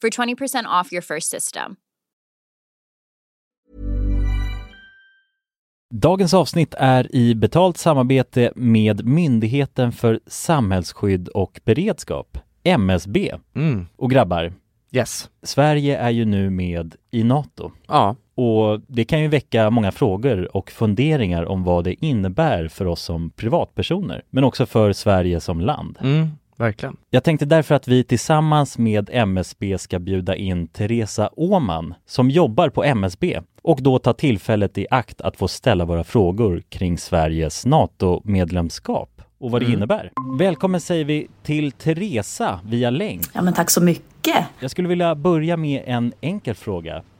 [0.00, 1.76] for 20% off your first system.
[5.94, 13.34] Dagens avsnitt är i betalt samarbete med Myndigheten för samhällsskydd och beredskap, MSB.
[13.54, 13.86] Mm.
[13.96, 14.52] Och grabbar,
[14.92, 15.30] Yes.
[15.42, 17.70] Sverige är ju nu med i NATO.
[17.86, 18.16] Ja.
[18.34, 23.02] Och det kan ju väcka många frågor och funderingar om vad det innebär för oss
[23.02, 25.98] som privatpersoner, men också för Sverige som land.
[26.00, 26.28] Mm.
[26.58, 26.96] Verkligen.
[27.10, 32.68] Jag tänkte därför att vi tillsammans med MSB ska bjuda in Teresa Åman som jobbar
[32.68, 37.66] på MSB och då ta tillfället i akt att få ställa våra frågor kring Sveriges
[37.66, 39.76] NATO-medlemskap och vad det Mm.
[39.76, 40.10] innebär.
[40.38, 43.22] Välkommen säger vi till Teresa via länk.
[43.32, 44.44] Ja, men tack så mycket.
[44.60, 47.02] Jag skulle vilja börja med en enkel fråga.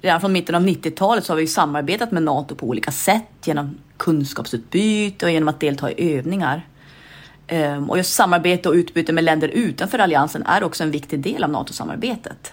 [0.00, 3.78] Redan från mitten av 90-talet så har vi samarbetat med NATO på olika sätt genom
[3.96, 6.66] kunskapsutbyte och genom att delta i övningar.
[7.46, 11.44] Ehm, och just samarbete och utbyte med länder utanför alliansen är också en viktig del
[11.44, 12.52] av NATO-samarbetet.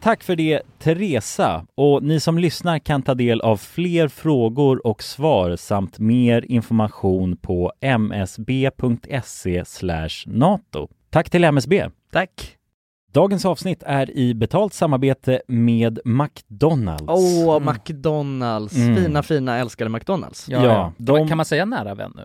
[0.00, 5.02] Tack för det Teresa och ni som lyssnar kan ta del av fler frågor och
[5.02, 9.64] svar samt mer information på msb.se
[10.26, 10.88] nato.
[11.10, 11.88] Tack till MSB!
[12.12, 12.56] Tack!
[13.12, 17.04] Dagens avsnitt är i betalt samarbete med McDonalds.
[17.08, 18.76] Åh, McDonalds!
[18.76, 18.96] Mm.
[18.96, 20.48] Fina, fina, älskade McDonalds.
[20.48, 22.24] Ja, Ja, de- Kan man säga nära vän nu?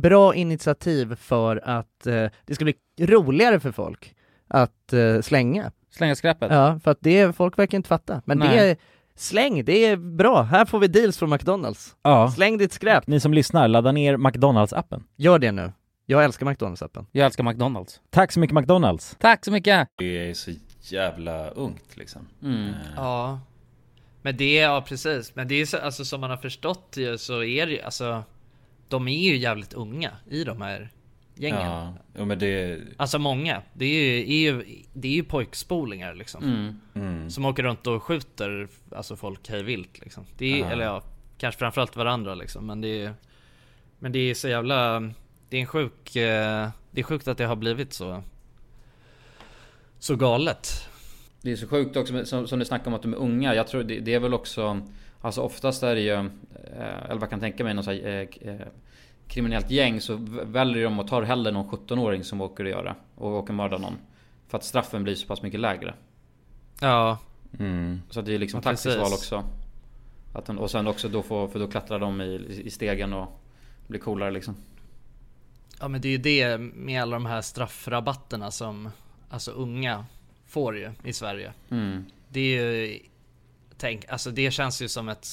[0.00, 4.14] bra initiativ för att eh, det ska bli roligare för folk
[4.48, 5.72] att eh, slänga.
[5.90, 6.52] Slänga skräpet?
[6.52, 8.22] Ja, för att det, folk verkar inte fatta.
[8.24, 8.48] Men Nej.
[8.48, 8.76] det är,
[9.14, 10.42] släng, det är bra.
[10.42, 11.96] Här får vi deals från McDonalds.
[12.02, 13.06] Ja, Släng ditt skräp.
[13.06, 15.02] ni som lyssnar, ladda ner McDonalds-appen.
[15.16, 15.72] Gör det nu.
[16.06, 17.06] Jag älskar McDonalds-appen.
[17.12, 18.00] Jag älskar McDonalds.
[18.10, 19.16] Tack så mycket McDonalds!
[19.20, 19.88] Tack så mycket!
[19.98, 22.28] Det är så jävla ungt liksom.
[22.42, 22.68] Mm.
[22.68, 23.40] Eh, Ja.
[24.22, 25.34] Men det, ja precis.
[25.34, 28.22] Men det är så, alltså som man har förstått ju så är det ju, alltså
[28.88, 30.90] de är ju jävligt unga i de här
[31.34, 31.60] gängen.
[31.60, 32.80] Ja, ja men det...
[32.96, 33.62] Alltså många.
[33.72, 36.44] Det är ju, är ju, det är ju pojkspolingar liksom.
[36.44, 36.80] Mm.
[36.94, 37.30] Mm.
[37.30, 40.24] Som åker runt och skjuter alltså folk hej vilt liksom.
[40.38, 40.70] Det är, Ja.
[40.70, 41.02] eller ja,
[41.38, 42.66] kanske framförallt varandra liksom.
[42.66, 43.14] Men det är
[43.98, 45.00] Men det är så jävla
[45.48, 48.22] Det är en sjuk eh, Det är sjukt att det har blivit så
[49.98, 50.88] Så galet.
[51.42, 53.54] Det är så sjukt också som, som du snackar om att de är unga.
[53.54, 54.80] Jag tror det, det är väl också
[55.20, 56.24] Alltså oftast är det ju eh,
[57.04, 58.66] Eller vad jag kan tänka mig någon så här, eh, eh,
[59.28, 63.30] Kriminellt gäng så väljer de att ta hellre någon 17-åring som åker och göra Och
[63.32, 63.98] åker och mörda någon
[64.48, 65.94] För att straffen blir så pass mycket lägre
[66.80, 67.18] Ja.
[67.58, 68.02] Mm.
[68.10, 69.44] Så det är liksom Ja, taktiskt val också
[70.32, 73.40] att de, Och sen också då få, för då klättrar de i, i stegen och
[73.86, 74.56] blir coolare liksom
[75.80, 78.90] Ja men det är ju det med alla de här straffrabatterna som
[79.30, 80.04] Alltså unga
[80.46, 81.52] får ju i Sverige.
[81.70, 82.04] mm.
[82.28, 82.98] Det är ju
[83.78, 85.26] Tänk, alltså det känns ju som ett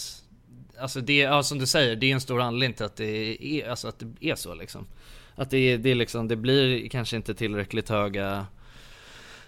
[0.79, 3.69] Alltså det, ja som du säger, det är en stor anledning till att det är,
[3.69, 4.87] alltså att det är så liksom.
[5.35, 8.45] Att det, är- det är liksom, det blir kanske inte tillräckligt höga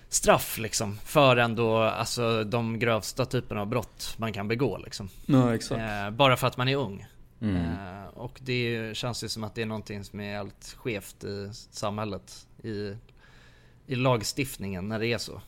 [0.10, 5.10] Straff liksom för ändå, alltså de grövsta typerna av brott man kan begå liksom.
[5.26, 5.82] Ja exakt.
[5.82, 7.06] Eh, Bara för att man är ung.
[7.42, 7.56] Mm.
[7.56, 11.50] eh, Och det känns ju som att det är någonting som är helt skevt i
[11.72, 12.96] samhället I,
[13.88, 15.42] i lagstiftningen när det är så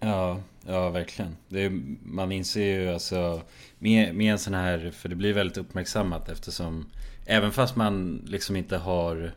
[0.00, 1.36] Ja, ja verkligen.
[1.48, 1.70] Det är,
[2.02, 3.42] man inser ju alltså
[3.78, 6.86] med, med en sån här, för det blir väldigt uppmärksammat eftersom
[7.26, 9.32] Även fast man liksom inte har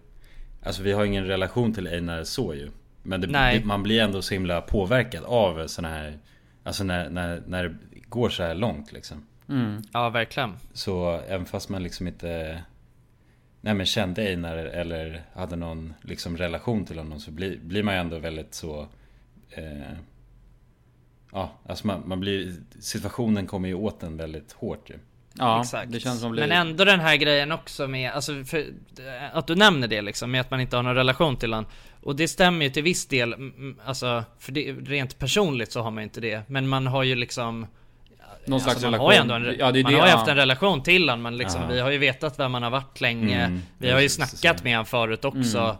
[0.63, 2.71] Alltså vi har ingen relation till Einar så ju
[3.03, 6.19] Men det, det, man blir ändå så himla påverkad av såna här
[6.63, 7.75] Alltså när, när, när det
[8.09, 9.81] går så här långt liksom mm.
[9.93, 12.61] Ja verkligen Så även fast man liksom inte
[13.61, 17.93] Nej men kände Einar eller hade någon liksom relation till honom så blir, blir man
[17.93, 18.87] ju ändå väldigt så
[19.49, 19.97] eh,
[21.31, 24.99] Ja, alltså man, man blir Situationen kommer ju åt en väldigt hårt ju
[25.39, 25.91] Ja, Exakt.
[25.91, 28.65] det känns som det Men ändå den här grejen också med, alltså för,
[29.33, 31.65] att du nämner det liksom, med att man inte har någon relation till han.
[32.03, 35.81] Och det stämmer ju till viss del, mm, mm, alltså, för det, rent personligt så
[35.81, 36.41] har man ju inte det.
[36.47, 37.67] Men man har ju liksom
[38.45, 40.17] Någon slags man relation har ju ändå en, Ja, det man det, har ju ja.
[40.17, 43.01] haft en relation till han, men liksom, vi har ju vetat vem man har varit
[43.01, 43.45] länge.
[43.45, 45.77] Mm, vi har ju snackat med han förut också.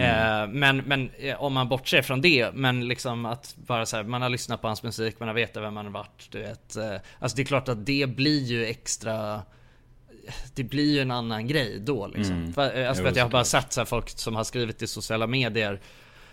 [0.00, 4.04] Eh, men, men eh, om man bortser från det, men liksom att bara så här,
[4.04, 6.76] man har lyssnat på hans musik, man har vetat vem man har varit, du vet.
[6.76, 9.42] Eh, alltså det är klart att det blir ju extra
[10.54, 12.36] det blir ju en annan grej då liksom.
[12.36, 12.52] Mm.
[12.52, 14.82] För, alltså för Jo, att jag har bara sett så här folk som har skrivit
[14.82, 15.80] i sociala medier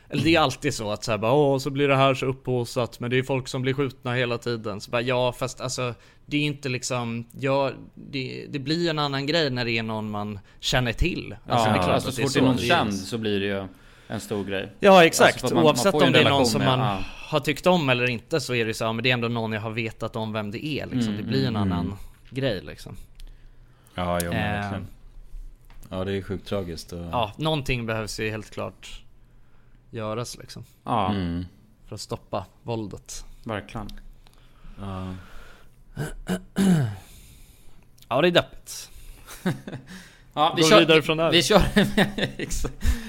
[0.10, 2.26] Eller det är alltid så att så här bara, åh så blir det här så
[2.26, 4.82] upphaussat men det är folk som blir skjutna hela tiden.
[4.82, 5.94] Så bara, ja fast alltså
[6.26, 10.12] det är inte liksom, ja det, det blir en annan grej när det är någon
[10.12, 11.36] man känner till.
[11.48, 13.40] Alltså, Ja, det är klart alltså att så fort det är någon känd så blir
[13.40, 13.68] det ju
[14.08, 16.60] en stor grej Ja exakt, Alltså, man- man oavsett ju om det är någon som
[16.60, 17.00] med- man ja.
[17.28, 19.52] har tyckt om eller inte så är det så, ja, men det är ändå någon
[19.54, 21.14] jag har vetat om vem det är liksom.
[21.14, 21.96] Mm, Det blir en mm, annan
[22.30, 22.96] grej liksom.
[23.96, 24.62] Ja, jo, men Eh.
[24.62, 24.88] verkligen
[25.90, 27.00] Ja det är sjukt tragiskt och...
[27.12, 29.03] Ja, någonting behövs ju helt klart
[29.94, 30.66] göras liksom.
[30.84, 31.46] Ja, mm.
[31.88, 33.26] För att stoppa våldet.
[33.44, 33.88] verkligen
[34.80, 35.14] ja.
[38.10, 38.90] Ja det är deppigt.
[40.36, 41.32] Ja, Går vidare från där.
[41.32, 41.62] Vi kör.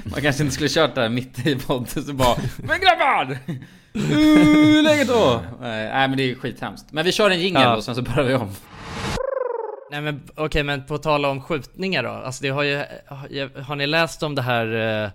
[0.10, 3.38] Man kanske inte skulle kört det här mitt i podden så bara Men grabbar!
[3.94, 5.42] Hur är läget då?
[5.60, 7.76] Nej men det är skithemskt Men vi kör en jingel Ja.
[7.76, 8.50] och sen så börjar vi om
[9.90, 12.10] Nej men okej men på tala om skjutningar då.
[12.10, 15.10] Alltså det har ju, har, har ni läst om det här eh,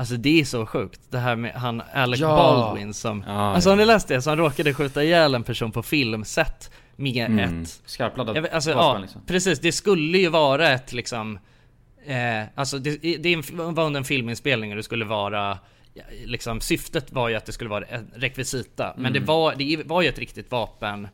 [0.00, 1.00] Alltså det är så sjukt.
[1.10, 2.28] Det här med han Alec Ja.
[2.36, 3.72] Baldwin som Ja, Alltså ja.
[3.72, 4.22] har ni läst det?
[4.22, 7.62] Så han råkade skjuta ihjäl en person på filmset Med Mm.
[7.62, 9.20] ett Skarpladdad alltså, vapen, ja, liksom.
[9.26, 9.58] precis.
[9.60, 11.38] Det skulle ju vara ett liksom
[12.06, 15.58] eh, Alltså det, det var under en filminspelning och det skulle vara
[16.24, 20.02] Liksom syftet var ju att det skulle vara en rekvisita Men det var, det var
[20.02, 21.08] ju ett riktigt vapen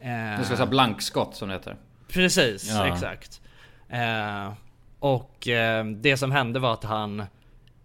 [0.00, 1.76] eh, Det ska säga blankskott som det heter
[2.08, 2.86] Precis, Ja.
[2.94, 3.40] exakt
[3.88, 4.52] eh,
[4.98, 7.22] Och eh, det som hände var att han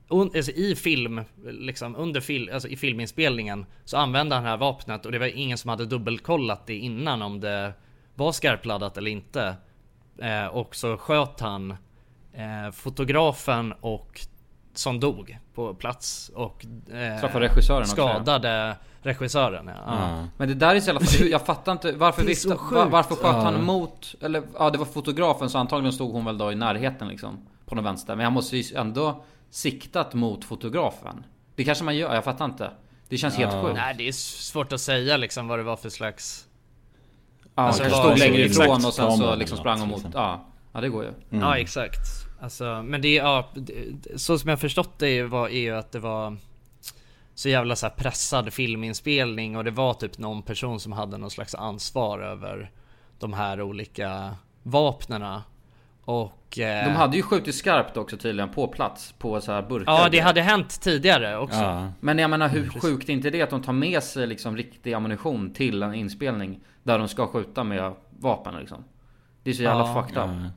[0.10, 4.58] un, alltså I film, liksom under fil, alltså i filminspelningen Så använde han det här
[4.58, 7.74] vapnet och det var ingen som hade dubbelkollat det innan om det
[8.16, 9.56] var skarpladdat eller inte
[10.18, 11.72] eh, Och så sköt han
[12.34, 14.20] eh, fotografen och
[14.74, 19.82] som dog på plats och eh, Träffade regissören också, skadade regissören ja.
[19.88, 20.28] Ja.
[20.38, 23.42] Men det där är så jävla Jag fattar inte Varför visste var, Varför sköt Ja.
[23.42, 27.08] han mot Eller ja det var fotografen så antagligen stod hon väl då i närheten
[27.08, 31.24] liksom På den vänster Men han måste ju ändå Siktat mot fotografen
[31.56, 32.72] Det kanske man gör, jag fattar inte
[33.10, 33.62] Det känns helt Ja.
[33.64, 33.76] sjukt.
[33.76, 36.48] Nej det är svårt att säga liksom vad det var för slags
[37.56, 40.06] Ja, Alltså, kanske stod längre ifrån och sen så liksom sprang hon mot...
[40.14, 41.12] Ja, ja det går ju.
[41.30, 42.00] Ja exakt
[42.42, 43.50] Alltså men det är ja,
[44.16, 46.38] Så som jag har förstått det var, är ju att det var
[47.36, 51.32] Så jävla så här pressad filminspelning och det var typ någon person som hade någon
[51.32, 52.72] slags ansvar över
[53.20, 55.44] De här olika vapnena
[56.10, 59.92] Och eh, De hade ju skjutit skarpt också tydligen på plats på så här burkar.
[59.92, 63.42] Ja det hade hänt tidigare också Ja, Men jag menar hur sjukt är inte det
[63.42, 67.64] att de tar med sig liksom riktig ammunition till en inspelning där de ska skjuta
[67.64, 68.84] med vapen liksom?
[69.44, 70.02] Det är så jävla Ja.
[70.02, 70.30] fucked up.
[70.30, 70.50] ja.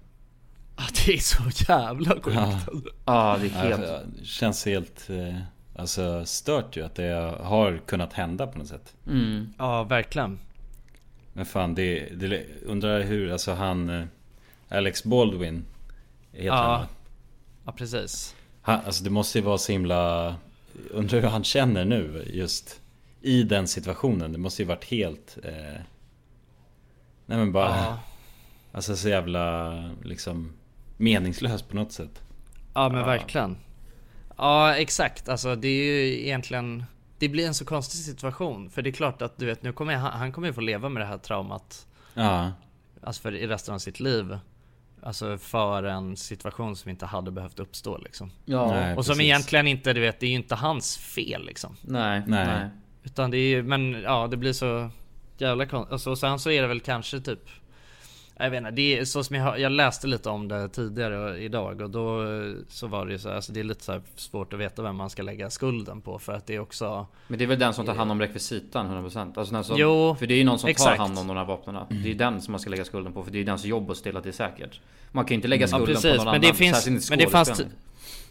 [0.76, 2.60] Ja, Det är så jävla sjukt Ja.
[3.04, 3.82] Ja, det är helt...
[4.18, 5.38] det känns helt eh,
[5.76, 8.94] alltså, stört ju att det har kunnat hända på något sätt.
[9.06, 9.54] Mm.
[9.58, 10.38] Ja verkligen
[11.32, 14.04] Men fan, det, det undrar hur, alltså han eh,
[14.72, 15.64] Alex Baldwin
[16.32, 16.76] heter Ja.
[16.76, 16.86] han?
[17.64, 18.34] Ja precis.
[18.62, 20.34] Han, Alltså det måste ju vara så himla
[20.90, 22.80] Undrar hur han känner nu just
[23.20, 25.52] I den situationen, det måste ju varit helt eh,
[27.26, 27.98] Nej men bara Ja.
[28.72, 29.72] Alltså så jävla
[30.04, 30.52] liksom
[30.96, 32.22] Meningslöst på något sätt.
[32.74, 33.56] Ja men verkligen.
[34.36, 36.84] Ja exakt, alltså det är ju egentligen
[37.18, 38.70] Det blir en så konstig situation.
[38.70, 40.88] För det är klart att du vet nu kommer han, han kommer ju få leva
[40.88, 41.86] med det här traumat.
[42.14, 42.52] Ja,
[43.02, 44.38] Alltså för i resten av sitt liv
[45.02, 48.66] Alltså för en situation som inte hade behövt uppstå liksom Ja.
[48.66, 48.96] Nej.
[48.96, 49.24] Och som precis.
[49.24, 52.46] egentligen inte, du vet, det är ju inte hans fel liksom Nej, nej.
[52.46, 52.68] Nej.
[53.02, 54.90] Utan det är ju, men ja det blir så
[55.38, 55.92] jävla konstigt.
[55.92, 57.48] Alltså, och sen så är det väl kanske typ
[58.42, 61.80] jag vet inte, det är så som jag, jag läste lite om det tidigare idag
[61.80, 64.58] och då eh, så var det ju så alltså det är lite så svårt att
[64.60, 67.48] veta vem man ska lägga skulden på för att det är också Men det är
[67.48, 70.38] väl den som tar hand om rekvisitan 100% alltså den som, Jo, För det är
[70.38, 70.96] ju någon som exakt.
[70.96, 73.22] tar hand om de här vapnen Det är den som man ska lägga skulden på
[73.24, 74.80] för det är ju dens jobb att se till att det är säkert.
[75.12, 77.06] Man kan ju inte lägga Ja skulden på precis, någon men annan det finns, inte
[77.10, 77.76] men det fanns skådespelare.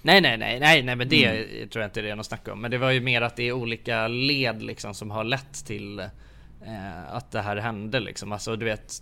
[0.02, 1.70] Nej nej nej nej nej men det Mm.
[1.70, 2.62] tror jag inte det är något snack om.
[2.62, 6.00] Men det var ju mer att det är olika led liksom som har lett till
[6.00, 8.32] eh, Att det här hände liksom.
[8.32, 9.02] Alltså du vet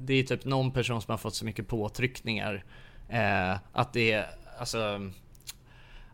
[0.00, 2.64] Det är typ någon person som har fått så mycket påtryckningar
[3.08, 4.26] eh, Att det är
[4.58, 5.00] Alltså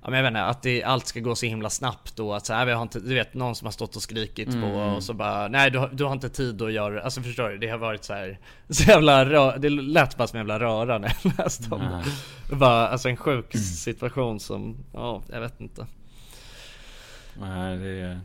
[0.02, 2.46] Ja, men jag vet inte, att det, allt ska gå så himla snabbt och att
[2.46, 4.74] så här, vi har inte, du vet någon som har stått och skrikit på Mm.
[4.94, 7.58] och så bara Nej du, har- du har inte tid att göra Alltså förstår du?
[7.58, 10.98] Det har varit så här Så jävla rö, Det lät bara som en jävla röra
[10.98, 12.04] när jag läste om det
[12.48, 15.86] Det var alltså en sjuk situation som, ja jag vet inte
[17.40, 18.20] nej det är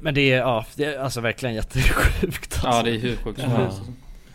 [0.00, 2.66] Men det är, ja det är alltså verkligen jättesjukt alltså.
[2.68, 3.92] Ja det är hur sjukt som helst Ja,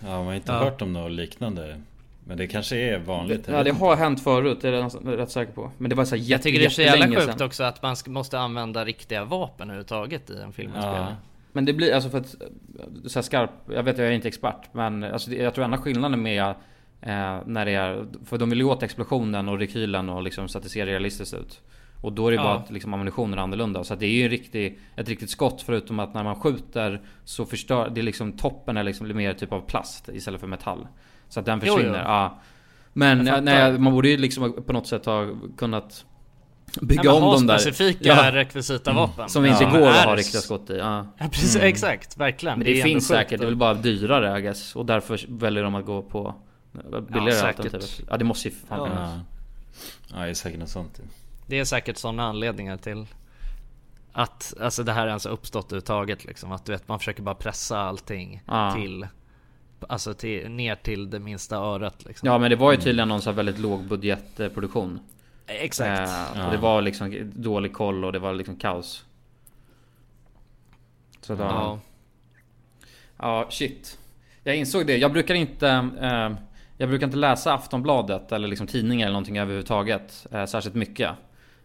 [0.10, 0.58] man har inte Ja.
[0.60, 1.82] hört om något liknande
[2.28, 5.54] Men det kanske är vanligt Ja det har hänt förut, det är jag rätt säker
[5.54, 7.46] på Men det var så här Jag jätte, tycker det är så jävla sjukt sedan.
[7.48, 11.16] också att man måste använda riktiga vapen överhuvudtaget i en filminspelning Ja.
[11.52, 12.36] Men det blir alltså för att
[13.06, 16.22] så här skarp, jag vet jag är inte expert men alltså jag tror enda skillnaden
[16.22, 16.44] med
[17.02, 20.58] eh, när det är, för de vill ju åt explosionen och rekylen och liksom så
[20.58, 21.62] att det ser realistiskt ut.
[22.04, 22.44] Och då är det Ja.
[22.44, 23.84] bara att liksom ammunitionen är annorlunda.
[23.84, 27.02] Så att det är ju en riktig, ett riktigt skott förutom att när man skjuter
[27.26, 30.88] så förstör, det är liksom toppen är liksom mer typ av plast istället för metall.
[31.30, 31.76] Så att den Jo, jo.
[31.76, 32.00] försvinner.
[32.04, 32.40] Ja.
[32.94, 33.42] Men ja, fattar.
[33.42, 35.28] nej, man borde ju liksom på något sätt ha
[35.58, 36.06] kunnat
[36.82, 37.58] bygga Ja, men om de där.
[37.58, 38.32] specifika Ja.
[38.36, 39.70] rekvisita vapen Som inte Ja.
[39.80, 40.78] går att ha riktiga skott i.
[40.78, 41.08] Ja.
[41.18, 44.42] Ja precis, exakt, verkligen Men det, ändå finns säkert, det är väl bara dyrare I
[44.42, 44.76] guess.
[44.76, 46.36] Och därför väljer de att gå på
[46.92, 48.02] billigare Ja, alternativet.
[48.10, 48.86] Ja det måste ju fan Ja.
[48.88, 49.12] finnas.
[50.14, 51.02] Ja, det är säkert något sånt
[51.48, 53.06] Det är säkert sådana anledningar till
[54.12, 56.52] att alltså det här ens har uppstått överhuvudtaget liksom.
[56.52, 58.72] Att du vet man försöker bara pressa allting Ja.
[58.76, 59.08] till
[59.90, 62.28] Alltså till, ner till det minsta örat liksom.
[62.28, 65.00] Ja men det var ju tydligen någon så här väldigt låg budgetproduktion.
[65.48, 66.10] Exakt.
[66.10, 66.46] Eh, Ja.
[66.46, 69.06] och det var liksom dålig koll och det var liksom kaos.
[71.22, 71.80] Så då, Ja.
[73.18, 73.48] ja.
[73.50, 73.98] shit.
[74.44, 74.98] Jag insåg det.
[74.98, 75.68] Jag brukar inte
[76.02, 76.32] eh,
[76.78, 80.28] Jag brukar inte läsa Aftonbladet eller liksom tidningar eller någonting överhuvudtaget.
[80.32, 81.10] Eh, särskilt mycket.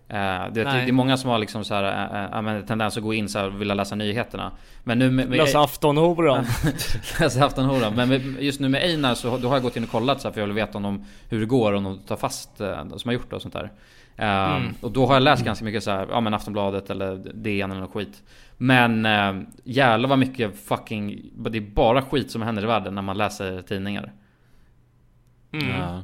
[0.09, 3.15] Eh, det, det, är många som har liksom så här, eh, men tendens att gå
[3.15, 4.53] in så här och vilja läsa nyheterna.
[4.85, 6.47] Men nu med, med Läsa aftonhoran.
[7.21, 7.95] läsa Aftonhoran.
[7.95, 10.29] Men med, just nu med Einar så då har jag gått in och kollat så
[10.29, 12.99] här, för jag vill veta om de, hur det går om de tar fast de
[12.99, 13.73] som har gjort det och sånt där.
[14.17, 14.75] Eh, Mm.
[14.81, 17.81] Och då har jag läst ganska mycket så här, ja men Aftonbladet eller DN eller
[17.81, 18.23] något skit.
[18.57, 23.03] Men eh, jävlar vad mycket fucking, det är bara skit som händer i världen när
[23.03, 24.13] man läser tidningar.
[25.53, 26.01] Mm.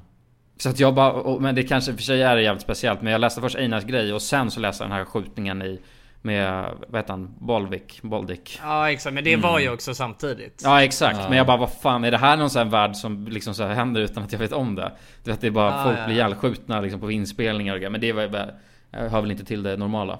[0.57, 3.21] Så att jag bara, och, men det kanske för sig är jävligt speciellt Men jag
[3.21, 5.81] läste först Einars grej och sen så läste jag den här skjutningen i
[6.23, 7.35] Med, vad heter han?
[7.39, 7.99] Bolvik?
[8.03, 8.61] Boldik?
[8.63, 10.61] Ja exakt, men det var ju också samtidigt.
[10.65, 11.29] Ja exakt, Ja.
[11.29, 13.65] men jag bara vad fan är det här någon sån här värld som liksom så
[13.65, 14.93] här händer utan att jag vet om det?
[15.25, 17.91] Du vet det är bara Ja, folk ja, blir ihjälskjutna liksom på inspelningar och grejer
[17.91, 18.47] Men det var ju bara,
[18.91, 20.19] jag hör väl inte till det normala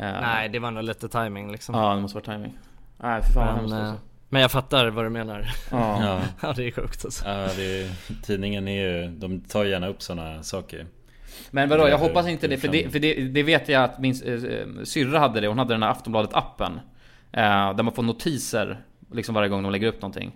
[0.00, 1.74] Eh, Nej det var nog lite timing liksom.
[1.74, 2.58] Ja det måste vara timing
[2.96, 4.05] Nej för fan vad men, hemskt eh, alltså.
[4.28, 5.48] Men jag fattar vad du menar.
[5.70, 6.04] ja.
[6.04, 6.20] ja.
[6.42, 7.28] ja det är sjukt alltså.
[7.28, 7.90] ja det är,
[8.22, 10.86] tidningen är ju, de tar gärna upp sådana saker
[11.50, 14.12] Men vadå, jag hoppas inte det, för, det, för det, det vet jag att min
[14.12, 15.48] äh, syrra hade det.
[15.48, 16.80] Hon hade den här Aftonbladet-appen.
[17.32, 18.80] Eh, där man får notiser
[19.12, 20.32] liksom varje gång de lägger upp någonting.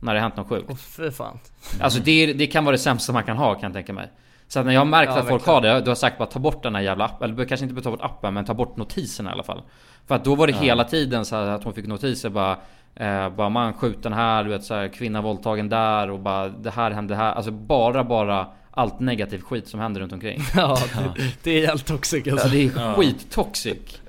[0.00, 0.66] När det har hänt något sjukt.
[0.68, 1.38] Åh fy fan.
[1.80, 4.10] Alltså det, det kan vara det sämsta man kan ha kan jag tänka mig.
[4.48, 5.54] Så att när jag har märkt Ja, att folk verkligen.
[5.54, 7.30] har det, då har jag sagt bara ta bort den här jävla appen.
[7.30, 9.62] Eller kanske inte ta bort appen, men ta bort notiserna i alla fall.
[10.06, 12.58] För att då var det hela tiden så här att hon fick notiser bara
[12.96, 16.70] eh, bara man skjuten här, du vet så här, kvinna våldtagen där och bara det
[16.70, 17.32] här hände här.
[17.32, 20.40] Alltså bara bara allt negativt skit som händer runt omkring.
[20.54, 20.78] Ja,
[21.16, 22.48] det, det är helt toxic Ja, alltså.
[22.48, 24.00] det är skittoxic.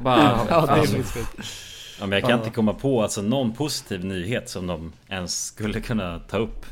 [0.00, 1.18] Bara, Ja, det är alltså.
[2.00, 5.80] Ja, men jag kan inte komma på alltså någon positiv nyhet som de ens skulle
[5.80, 6.66] kunna ta upp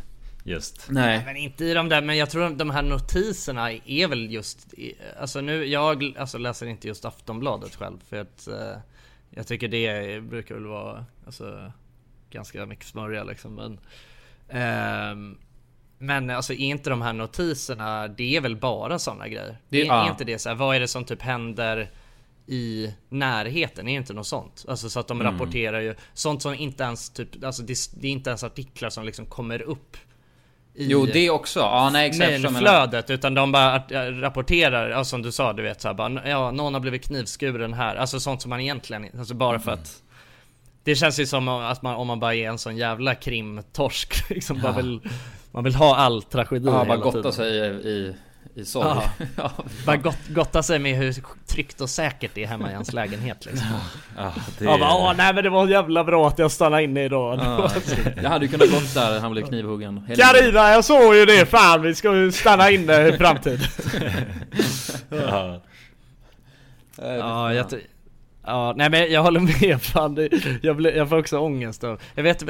[0.45, 0.87] just.
[0.91, 1.23] Nej.
[1.27, 4.75] Men inte i de där, men jag tror att de här notiserna är väl just,
[5.21, 8.81] alltså nu, jag alltså läser inte just Aftonbladet själv för att eh,
[9.31, 11.73] jag tycker det brukar väl vara, alltså
[12.31, 13.81] ganska mycket smörja liksom men
[14.49, 15.39] ehm,
[15.99, 19.59] men alltså är inte de här notiserna, det är väl bara sådana grejer?
[19.69, 20.05] Det- är, ja.
[20.05, 21.91] är inte det så här, vad är det som typ händer
[22.47, 23.89] i närheten?
[23.89, 24.65] Är inte något sånt?
[24.69, 28.13] Alltså så att de rapporterar ju sånt som inte ens typ, alltså det, det är
[28.13, 29.97] inte ens artiklar som liksom kommer upp
[30.75, 32.59] i Jo det också, ja nej exakt.
[32.59, 36.29] Flödet utan de bara äh, rapporterar, ja, som du sa du vet så här, bara,
[36.29, 40.03] ja någon har blivit knivskuren här, alltså sånt som man egentligen, alltså bara för att
[40.89, 44.61] Det känns ju som att man, om man bara är en sån jävla krimtorsk liksom,
[44.61, 45.01] bara vill,
[45.53, 47.33] man vill ha all tragedi Ja, bara hela gotta tiden.
[47.33, 48.15] sig i, i,
[48.55, 48.87] i sorg.
[48.89, 49.03] Ja.
[49.37, 49.51] Ja.
[49.87, 51.15] Bara gott, gotta sig med hur
[51.47, 53.67] tryggt och säkert det är hemma i hans lägenhet liksom.
[54.17, 57.05] Ja, det Ja, bara, Åh, nej men det var jävla bra att jag stannade inne
[57.05, 57.39] idag.
[57.43, 57.71] Ja,
[58.23, 60.07] jag hade ju kunnat gått där han blev knivhuggen.
[60.17, 63.61] Carina, jag såg ju det, fan vi ska ju stanna inne i framtiden.
[65.09, 65.61] ja.
[67.03, 67.67] Ja, jag,
[68.49, 70.29] ja, nej men jag håller med fan, det,
[70.63, 72.47] jag, blir, jag får också ångest av, jag vet,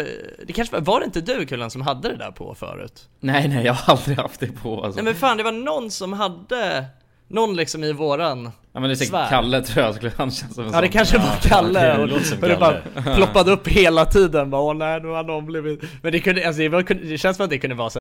[0.46, 3.08] det kanske var, var det inte du Kulan som hade det där på förut?
[3.20, 4.96] Nej nej jag har aldrig haft det på alltså.
[4.96, 6.84] Nej men fan det var någon som hade,
[7.28, 9.28] någon liksom i våran Ja men det är säkert Svär.
[9.28, 10.92] Kalle tror jag skulle han känns som en Ja det sån.
[10.92, 15.00] kanske var Kalle det och, och det bara ploppade upp hela tiden bara åh nej
[15.00, 17.58] nu har någon blivit Men det kunde, alltså det, var, det känns som att det
[17.58, 17.98] kunde vara så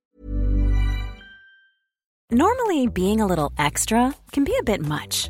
[2.31, 5.29] Normally, being a little extra can be a bit much,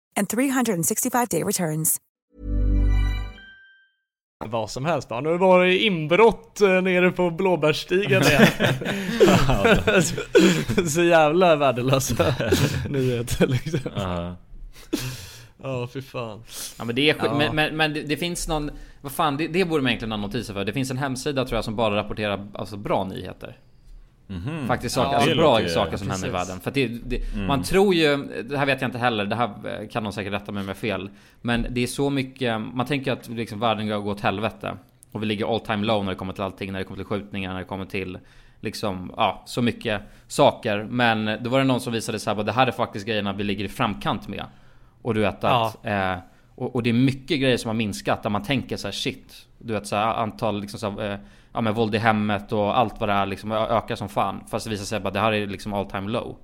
[0.15, 1.97] and 365-day returns.
[4.45, 8.47] vad som helst bara, nu var det inbrott eh, nere på Blåbärsstigen igen.
[10.01, 12.35] så, så jävla värdelösa
[12.89, 13.79] nyheter liksom.
[13.95, 14.35] Ja.
[15.63, 16.43] Ja, fy fan.
[16.77, 17.33] Ja men det är Ja.
[17.37, 20.17] men, men, men det, det finns någon Vad fan det, det borde man egentligen ha
[20.17, 23.57] notiser för Det finns en hemsida tror jag som bara rapporterar alltså, bra nyheter
[24.67, 26.49] Faktiskt saker, Ja, alltså bra låter saker som händer i precis.
[26.49, 26.61] världen.
[26.61, 29.47] För att det, det, man tror ju Det här vet jag inte heller Det här
[29.47, 31.09] eh, kan de säkert rätta mig om jag fel.
[31.41, 34.77] Men det är så mycket Man tänker att liksom världen går åt helvete.
[35.11, 37.05] Och vi ligger all time low när det kommer till allting När det kommer till
[37.05, 38.17] skjutningar, när det kommer till
[38.63, 40.87] Liksom, ja, så mycket saker.
[40.89, 43.43] Men då var det någon som visade så här, Det här är faktiskt grejerna vi
[43.43, 44.45] ligger i framkant med.
[45.01, 46.15] Och du vet att eh,
[46.55, 49.47] och, och det är mycket grejer som har minskat där man tänker så här shit
[49.63, 51.19] Du vet så här, antal liksom så här, eh,
[51.53, 54.65] Ja men våld i hemmet och allt vad det är liksom ökar som fan Fast
[54.65, 56.37] det visar sig bara det här är liksom all time low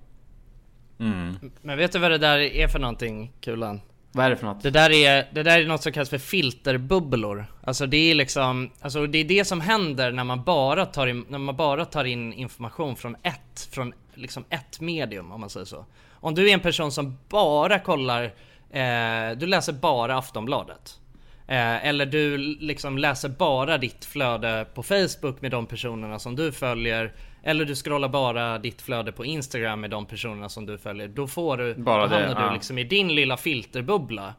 [1.61, 3.82] Men vet du vad det där är för någonting, Kulan?
[4.11, 4.63] Vad är det för något?
[4.63, 7.45] Det där är, det där är något som kallas för filterbubblor.
[7.63, 11.26] Alltså det är liksom, alltså det är det som händer när man bara tar in,
[11.30, 15.65] när man bara tar in information från ett, från liksom ett medium om man säger
[15.65, 15.86] så.
[16.11, 18.24] Om du är en person som bara kollar,
[18.70, 20.99] eh, du läser bara Aftonbladet.
[21.47, 26.51] Eh, eller du liksom läser bara ditt flöde på Facebook med de personerna som du
[26.51, 27.13] följer.
[27.43, 31.07] Eller du scrollar bara ditt flöde på Instagram med de personerna som du följer.
[31.07, 32.47] Då får du, Bara det, hamnar ja.
[32.47, 34.33] du liksom i din lilla filterbubbla.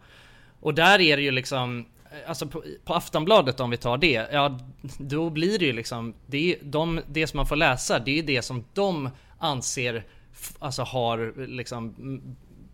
[0.60, 1.86] Och där är det ju liksom
[2.26, 4.58] Alltså på, på Aftonbladet om vi tar det, ja
[4.98, 8.22] då blir det ju liksom det, de, det som man får läsa, det är ju
[8.22, 10.04] det som de anser
[10.58, 11.94] Alltså har liksom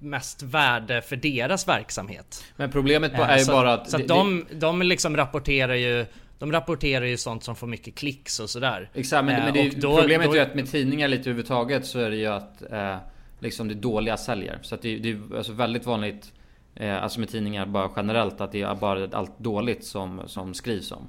[0.04, 2.44] mest värde för deras verksamhet.
[2.56, 3.90] Men problemet Eh, är ju så, bara att...
[3.90, 6.06] Så att de, de liksom rapporterar ju
[6.38, 8.90] De rapporterar ju sånt som får mycket klicks och sådär.
[8.94, 11.20] Exakt, men, Eh, men det, och då- problemet då- är ju att med tidningar lite
[11.22, 12.96] överhuvudtaget så är det ju att eh,
[13.38, 14.58] liksom det dåliga säljer.
[14.62, 16.32] Så att det, det är alltså väldigt vanligt,
[16.74, 20.92] eh, alltså med tidningar bara generellt, att det är bara allt dåligt som, som skrivs
[20.92, 21.06] om.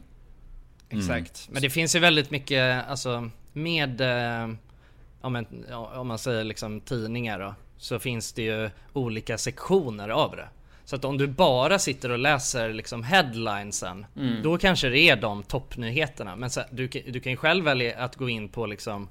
[0.89, 1.49] Exakt.
[1.51, 6.81] Men det finns ju väldigt mycket, alltså med, eh, men, ja, om man säger liksom
[6.81, 10.47] tidningar då, så finns det ju olika sektioner av det.
[10.85, 14.43] Så att om du bara sitter och läser liksom headlinesen, Mm.
[14.43, 16.35] då kanske det är de toppnyheterna.
[16.35, 19.09] Men så, du, kan- du kan ju själv välja att gå in på liksom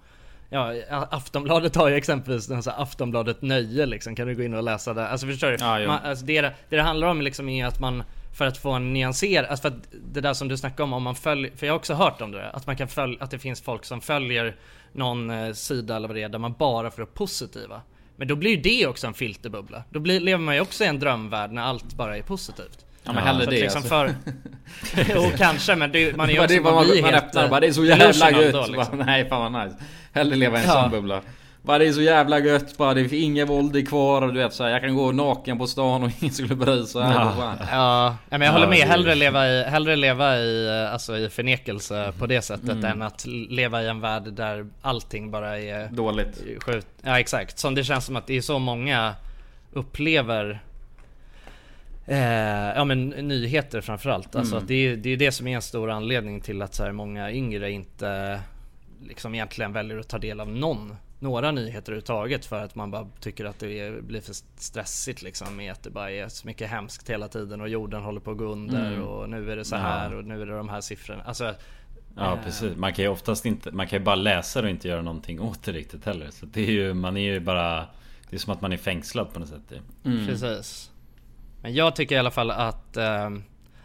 [0.51, 0.75] Ja,
[1.11, 4.63] Aftonbladet har ju exempelvis den så här Aftonbladet Nöje liksom, kan du gå in och
[4.63, 5.09] läsa det?
[5.09, 5.57] Alltså förstår du?
[5.83, 5.89] Jo.
[5.89, 8.03] man, alltså det, det det handlar om liksom är att man
[8.35, 11.03] för att få en nyanserad, alltså för att det där som du snackade om, om
[11.03, 13.31] man följer, för jag har också hört om det där, att man kan följa, att
[13.31, 14.57] det finns folk som följer
[14.93, 17.81] någon eh, sida eller vad det är, där man bara får upp positiva.
[18.17, 19.85] Men då blir ju det också en filterbubbla.
[19.91, 22.85] Då blir, lever man ju också i en drömvärld när allt bara är positivt.
[23.05, 23.89] Ja, men hellre det, liksom alltså.
[23.89, 24.15] för...
[25.15, 27.61] jo kanske men det, man är ju också, det man, man helt, öppnar eh, bara
[27.61, 28.69] det är så jävla gött.
[28.71, 28.99] liksom.
[28.99, 29.77] nej fan vad nice.
[30.13, 30.83] Hellre leva i en Ja.
[30.83, 31.21] sån bubbla.
[31.67, 34.39] Bara det är så jävla gött bara, det är inget våld är kvar och du
[34.41, 37.01] vet så här, jag kan gå naken på stan och ingen skulle bry sig.
[37.03, 38.79] Ja, ja men jag håller med.
[38.79, 42.85] Hellre leva i, hellre leva i, eh, alltså i förnekelse på det sättet Mm.
[42.85, 46.43] än att leva i en värld där allting bara är Dåligt.
[46.61, 46.87] Skjut.
[47.03, 47.59] Ja exakt.
[47.59, 49.15] Som det känns som att det är så många
[49.73, 50.61] upplever
[52.07, 52.19] Eh,
[52.77, 54.37] ja men nyheter framförallt.
[54.37, 54.63] Alltså Mm.
[54.63, 56.93] att det är det är det som är en stor anledning till att så här
[56.93, 58.41] många yngre inte
[59.09, 63.09] liksom egentligen väljer att ta del av någon några nyheter överhuvudtaget för att man bara
[63.21, 66.71] tycker att det är, blir för stressigt liksom med att det bara är så mycket
[66.71, 69.03] hemskt hela tiden och jorden håller på att gå under Mm.
[69.03, 69.79] och nu är det så Ja.
[69.79, 71.23] här och nu är det de här siffrorna.
[71.23, 71.55] Alltså,
[72.17, 74.89] Ja eh, precis, man kan ju oftast inte, man kan ju bara läsa och inte
[74.89, 76.31] göra någonting åt det riktigt heller.
[76.31, 77.87] Så det är ju, man är ju bara
[78.31, 79.73] Det är som att man är fängslad på något sätt
[80.05, 80.27] Mm.
[80.27, 80.91] Precis.
[81.63, 83.31] Men jag tycker i alla fall att, eh,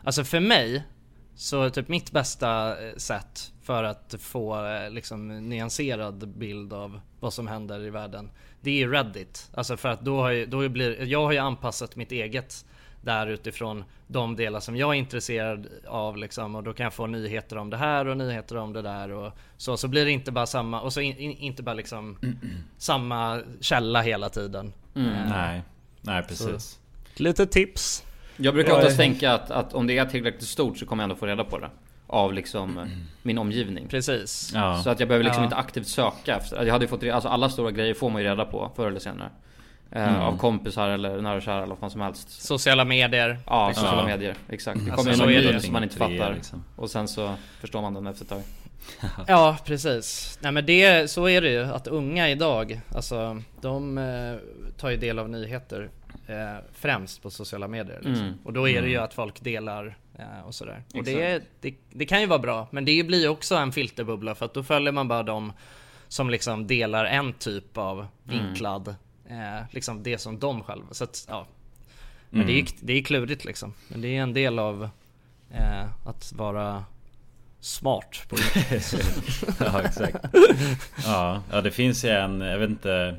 [0.03, 0.83] alltså för mig,
[1.35, 7.33] så typ mitt bästa eh, sätt för att få eh, liksom nyanserad bild av vad
[7.33, 8.29] som händer i världen,
[8.61, 9.49] det är ju Reddit.
[9.53, 12.65] Alltså för att då har ju, då blir, jag har ju anpassat mitt eget
[13.01, 17.07] där utifrån de delar som jag är intresserad av liksom och då kan jag få
[17.07, 20.31] nyheter om det här och nyheter om det där och så, så blir det inte
[20.31, 22.17] bara samma och så in, in, inte bara liksom
[22.77, 24.73] samma källa hela tiden.
[24.95, 25.09] Mm.
[25.09, 25.61] Eh, Nej,
[26.01, 26.63] nej precis.
[27.15, 28.03] så- Lite tips.
[28.37, 31.15] Jag brukar oftast tänka att, att om det är tillräckligt stort så kommer jag ändå
[31.19, 31.69] få reda på det.
[32.09, 32.85] Av liksom eh,
[33.21, 33.87] min omgivning.
[33.87, 34.51] Precis.
[34.55, 34.81] Ja.
[34.83, 35.45] Så att jag behöver liksom Ja.
[35.47, 36.65] inte aktivt söka efter.
[36.65, 39.29] Jag hade fått alltså alla stora grejer får man ju reda på förr eller senare.
[39.91, 40.21] Eh, Mm.
[40.21, 42.41] Av kompisar eller nära och kära eller vad fan som helst.
[42.41, 43.39] Sociala medier.
[43.45, 43.83] Ja, liksom.
[43.85, 44.35] sociala medier.
[44.49, 44.85] Exakt.
[44.85, 46.33] Det Alltså, kommer så ju är någon nyhet som man inte fattar.
[46.33, 46.63] liksom.
[46.75, 48.41] Och sen så förstår man den efter ett tag.
[49.27, 50.39] Ja precis.
[50.41, 54.35] Nej men det, så är det ju att unga idag, alltså de eh,
[54.77, 55.89] tar ju del av nyheter
[56.27, 56.35] eh,
[56.73, 57.99] främst på sociala medier.
[58.03, 58.25] Liksom.
[58.25, 58.37] Mm.
[58.43, 59.05] Och då är det ju Mm.
[59.05, 59.97] att folk delar
[60.45, 60.83] och sådär.
[60.93, 64.35] Och det, det, det kan ju vara bra, men det blir ju också en filterbubbla
[64.35, 65.53] för att då följer man bara de
[66.07, 68.95] som liksom delar en typ av vinklad,
[69.29, 70.87] eh, liksom det som de själva.
[70.91, 71.47] Så att, ja.
[72.29, 72.71] Men det är Mm.
[72.81, 73.73] det är klurigt liksom.
[73.87, 74.89] Men det är en del av
[75.51, 76.83] eh, att vara
[77.59, 78.35] smart på
[79.59, 80.25] ja exakt.
[81.05, 83.15] Ja, ja det finns ju en, jag vet inte.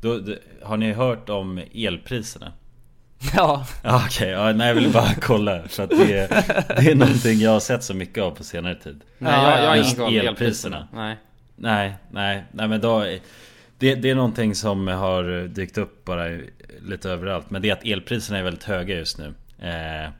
[0.00, 0.20] Då,
[0.62, 2.52] har ni hört om elpriserna?
[3.36, 3.66] Ja.
[3.84, 5.62] Okej, ja, nej jag ville bara kolla.
[5.68, 6.28] För att det, är-
[6.82, 9.00] det är någonting jag har sett så mycket av på senare tid.
[9.18, 10.28] Nej, jag, jag har ingen koll på elpriserna.
[10.28, 10.88] elpriserna.
[10.92, 11.16] Nej.
[11.56, 13.00] Nej, nej, nej men då
[13.78, 16.38] det, det är någonting som har dykt upp bara
[16.86, 19.34] lite överallt Men det är att elpriserna är väldigt höga just nu
[19.68, 20.10] eh,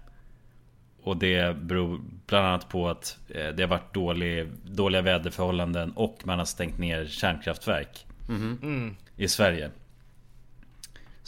[1.03, 6.19] Och det beror bland annat på att eh, det har varit dålig, dåliga väderförhållanden och
[6.25, 8.59] man har stängt ner kärnkraftverk Mhm.
[8.63, 8.97] Mm.
[9.17, 9.71] I Sverige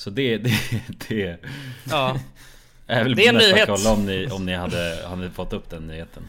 [0.03, 0.53] Så det, det,
[1.09, 1.37] det
[1.91, 2.19] Ja.
[2.87, 3.69] Jag vill Det är en nyhet.
[3.69, 6.23] kolla om ni, om ni hade, hade fått upp den nyheten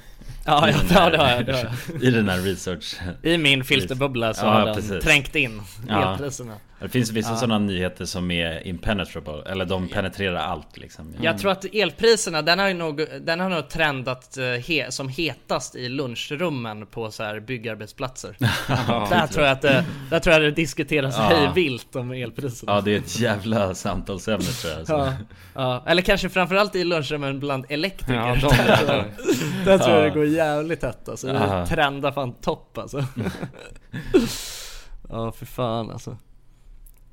[0.46, 1.60] Ja, I ja, den ja, här- det har jag, det har
[1.94, 2.04] jag.
[2.04, 5.04] I den här research I min filterbubbla så Ja, har den precis.
[5.04, 6.12] trängt in Ja.
[6.14, 6.54] elpriserna.
[6.80, 7.36] Det finns vissa Ja.
[7.36, 12.60] sådana nyheter som är impenetrable, eller de penetrerar allt liksom Jag tror att elpriserna, den
[12.60, 17.24] har ju nog, den har nog trendat eh, he, som hetast i lunchrummen på så
[17.24, 18.36] här byggarbetsplatser.
[19.10, 21.24] där, tror jag att det, där tror jag det diskuteras Ja.
[21.24, 22.72] hej vilt om elpriserna.
[22.74, 24.94] Ja det är ett jävla samtalsämne tror jag alltså.
[24.94, 25.14] Ja,
[25.56, 28.14] ja, eller kanske framförallt i lunchrummen bland elektriker.
[28.14, 29.06] Ja, de där, tror jag-
[29.66, 30.13] där tror jag det Ja.
[30.14, 31.28] Går jävligt hett alltså.
[31.28, 31.66] Det Ja.
[31.68, 33.06] trendar fan topp alltså.
[35.10, 36.18] ja för fan alltså.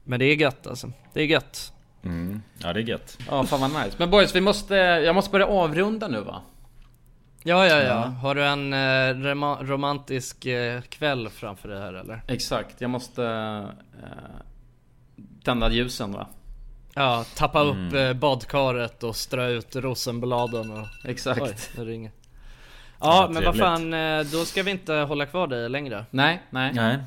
[0.05, 0.93] Men det är gött alltså.
[1.13, 1.73] Det är gött.
[2.05, 2.43] Mm.
[2.59, 3.19] Ja det är gött.
[3.31, 3.97] Ja, fan vad nice.
[3.99, 6.43] Men boys, vi måste, jag måste börja avrunda nu va?
[7.43, 7.97] Ja, ja, ja.
[8.05, 12.23] Har du en eh, romantisk eh, kväll framför dig här eller?
[12.29, 13.25] Exakt, jag måste
[14.03, 14.41] eh,
[15.45, 16.27] tända ljusen va?
[16.95, 17.97] Ja, tappa upp Mm.
[17.97, 20.87] eh, badkaret och strö ut rosenbladen och...
[21.05, 21.41] Exakt.
[21.43, 22.13] Oj, det ringer.
[23.01, 26.05] Ja, Ja, men vad fan, eh, då ska vi inte hålla kvar dig längre.
[26.11, 26.73] Nej, nej.
[26.75, 26.99] Nej.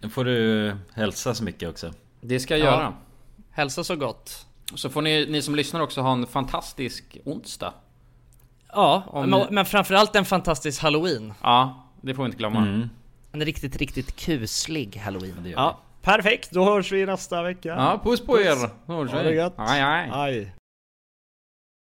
[0.00, 1.92] Nu får du hälsa så mycket också.
[2.20, 2.72] Det ska jag Ja.
[2.72, 2.92] göra.
[3.50, 4.46] Hälsa så gott.
[4.74, 7.72] Så får ni, ni som lyssnar också ha en fantastisk onsdag.
[8.72, 11.32] Ja, Om men, ni- men framförallt en fantastisk halloween.
[11.42, 12.58] Ja, det får vi inte glömma.
[12.58, 12.88] Mm.
[13.32, 15.34] En riktigt, riktigt kuslig halloween.
[15.42, 16.50] Det gör Ja, perfekt.
[16.50, 17.68] Då hörs vi nästa vecka.
[17.68, 18.56] Ja, puss på er!
[18.86, 19.24] Hörs Ha vi.
[19.28, 19.54] det gött.
[19.56, 20.10] Aj, aj.
[20.12, 20.52] Aj.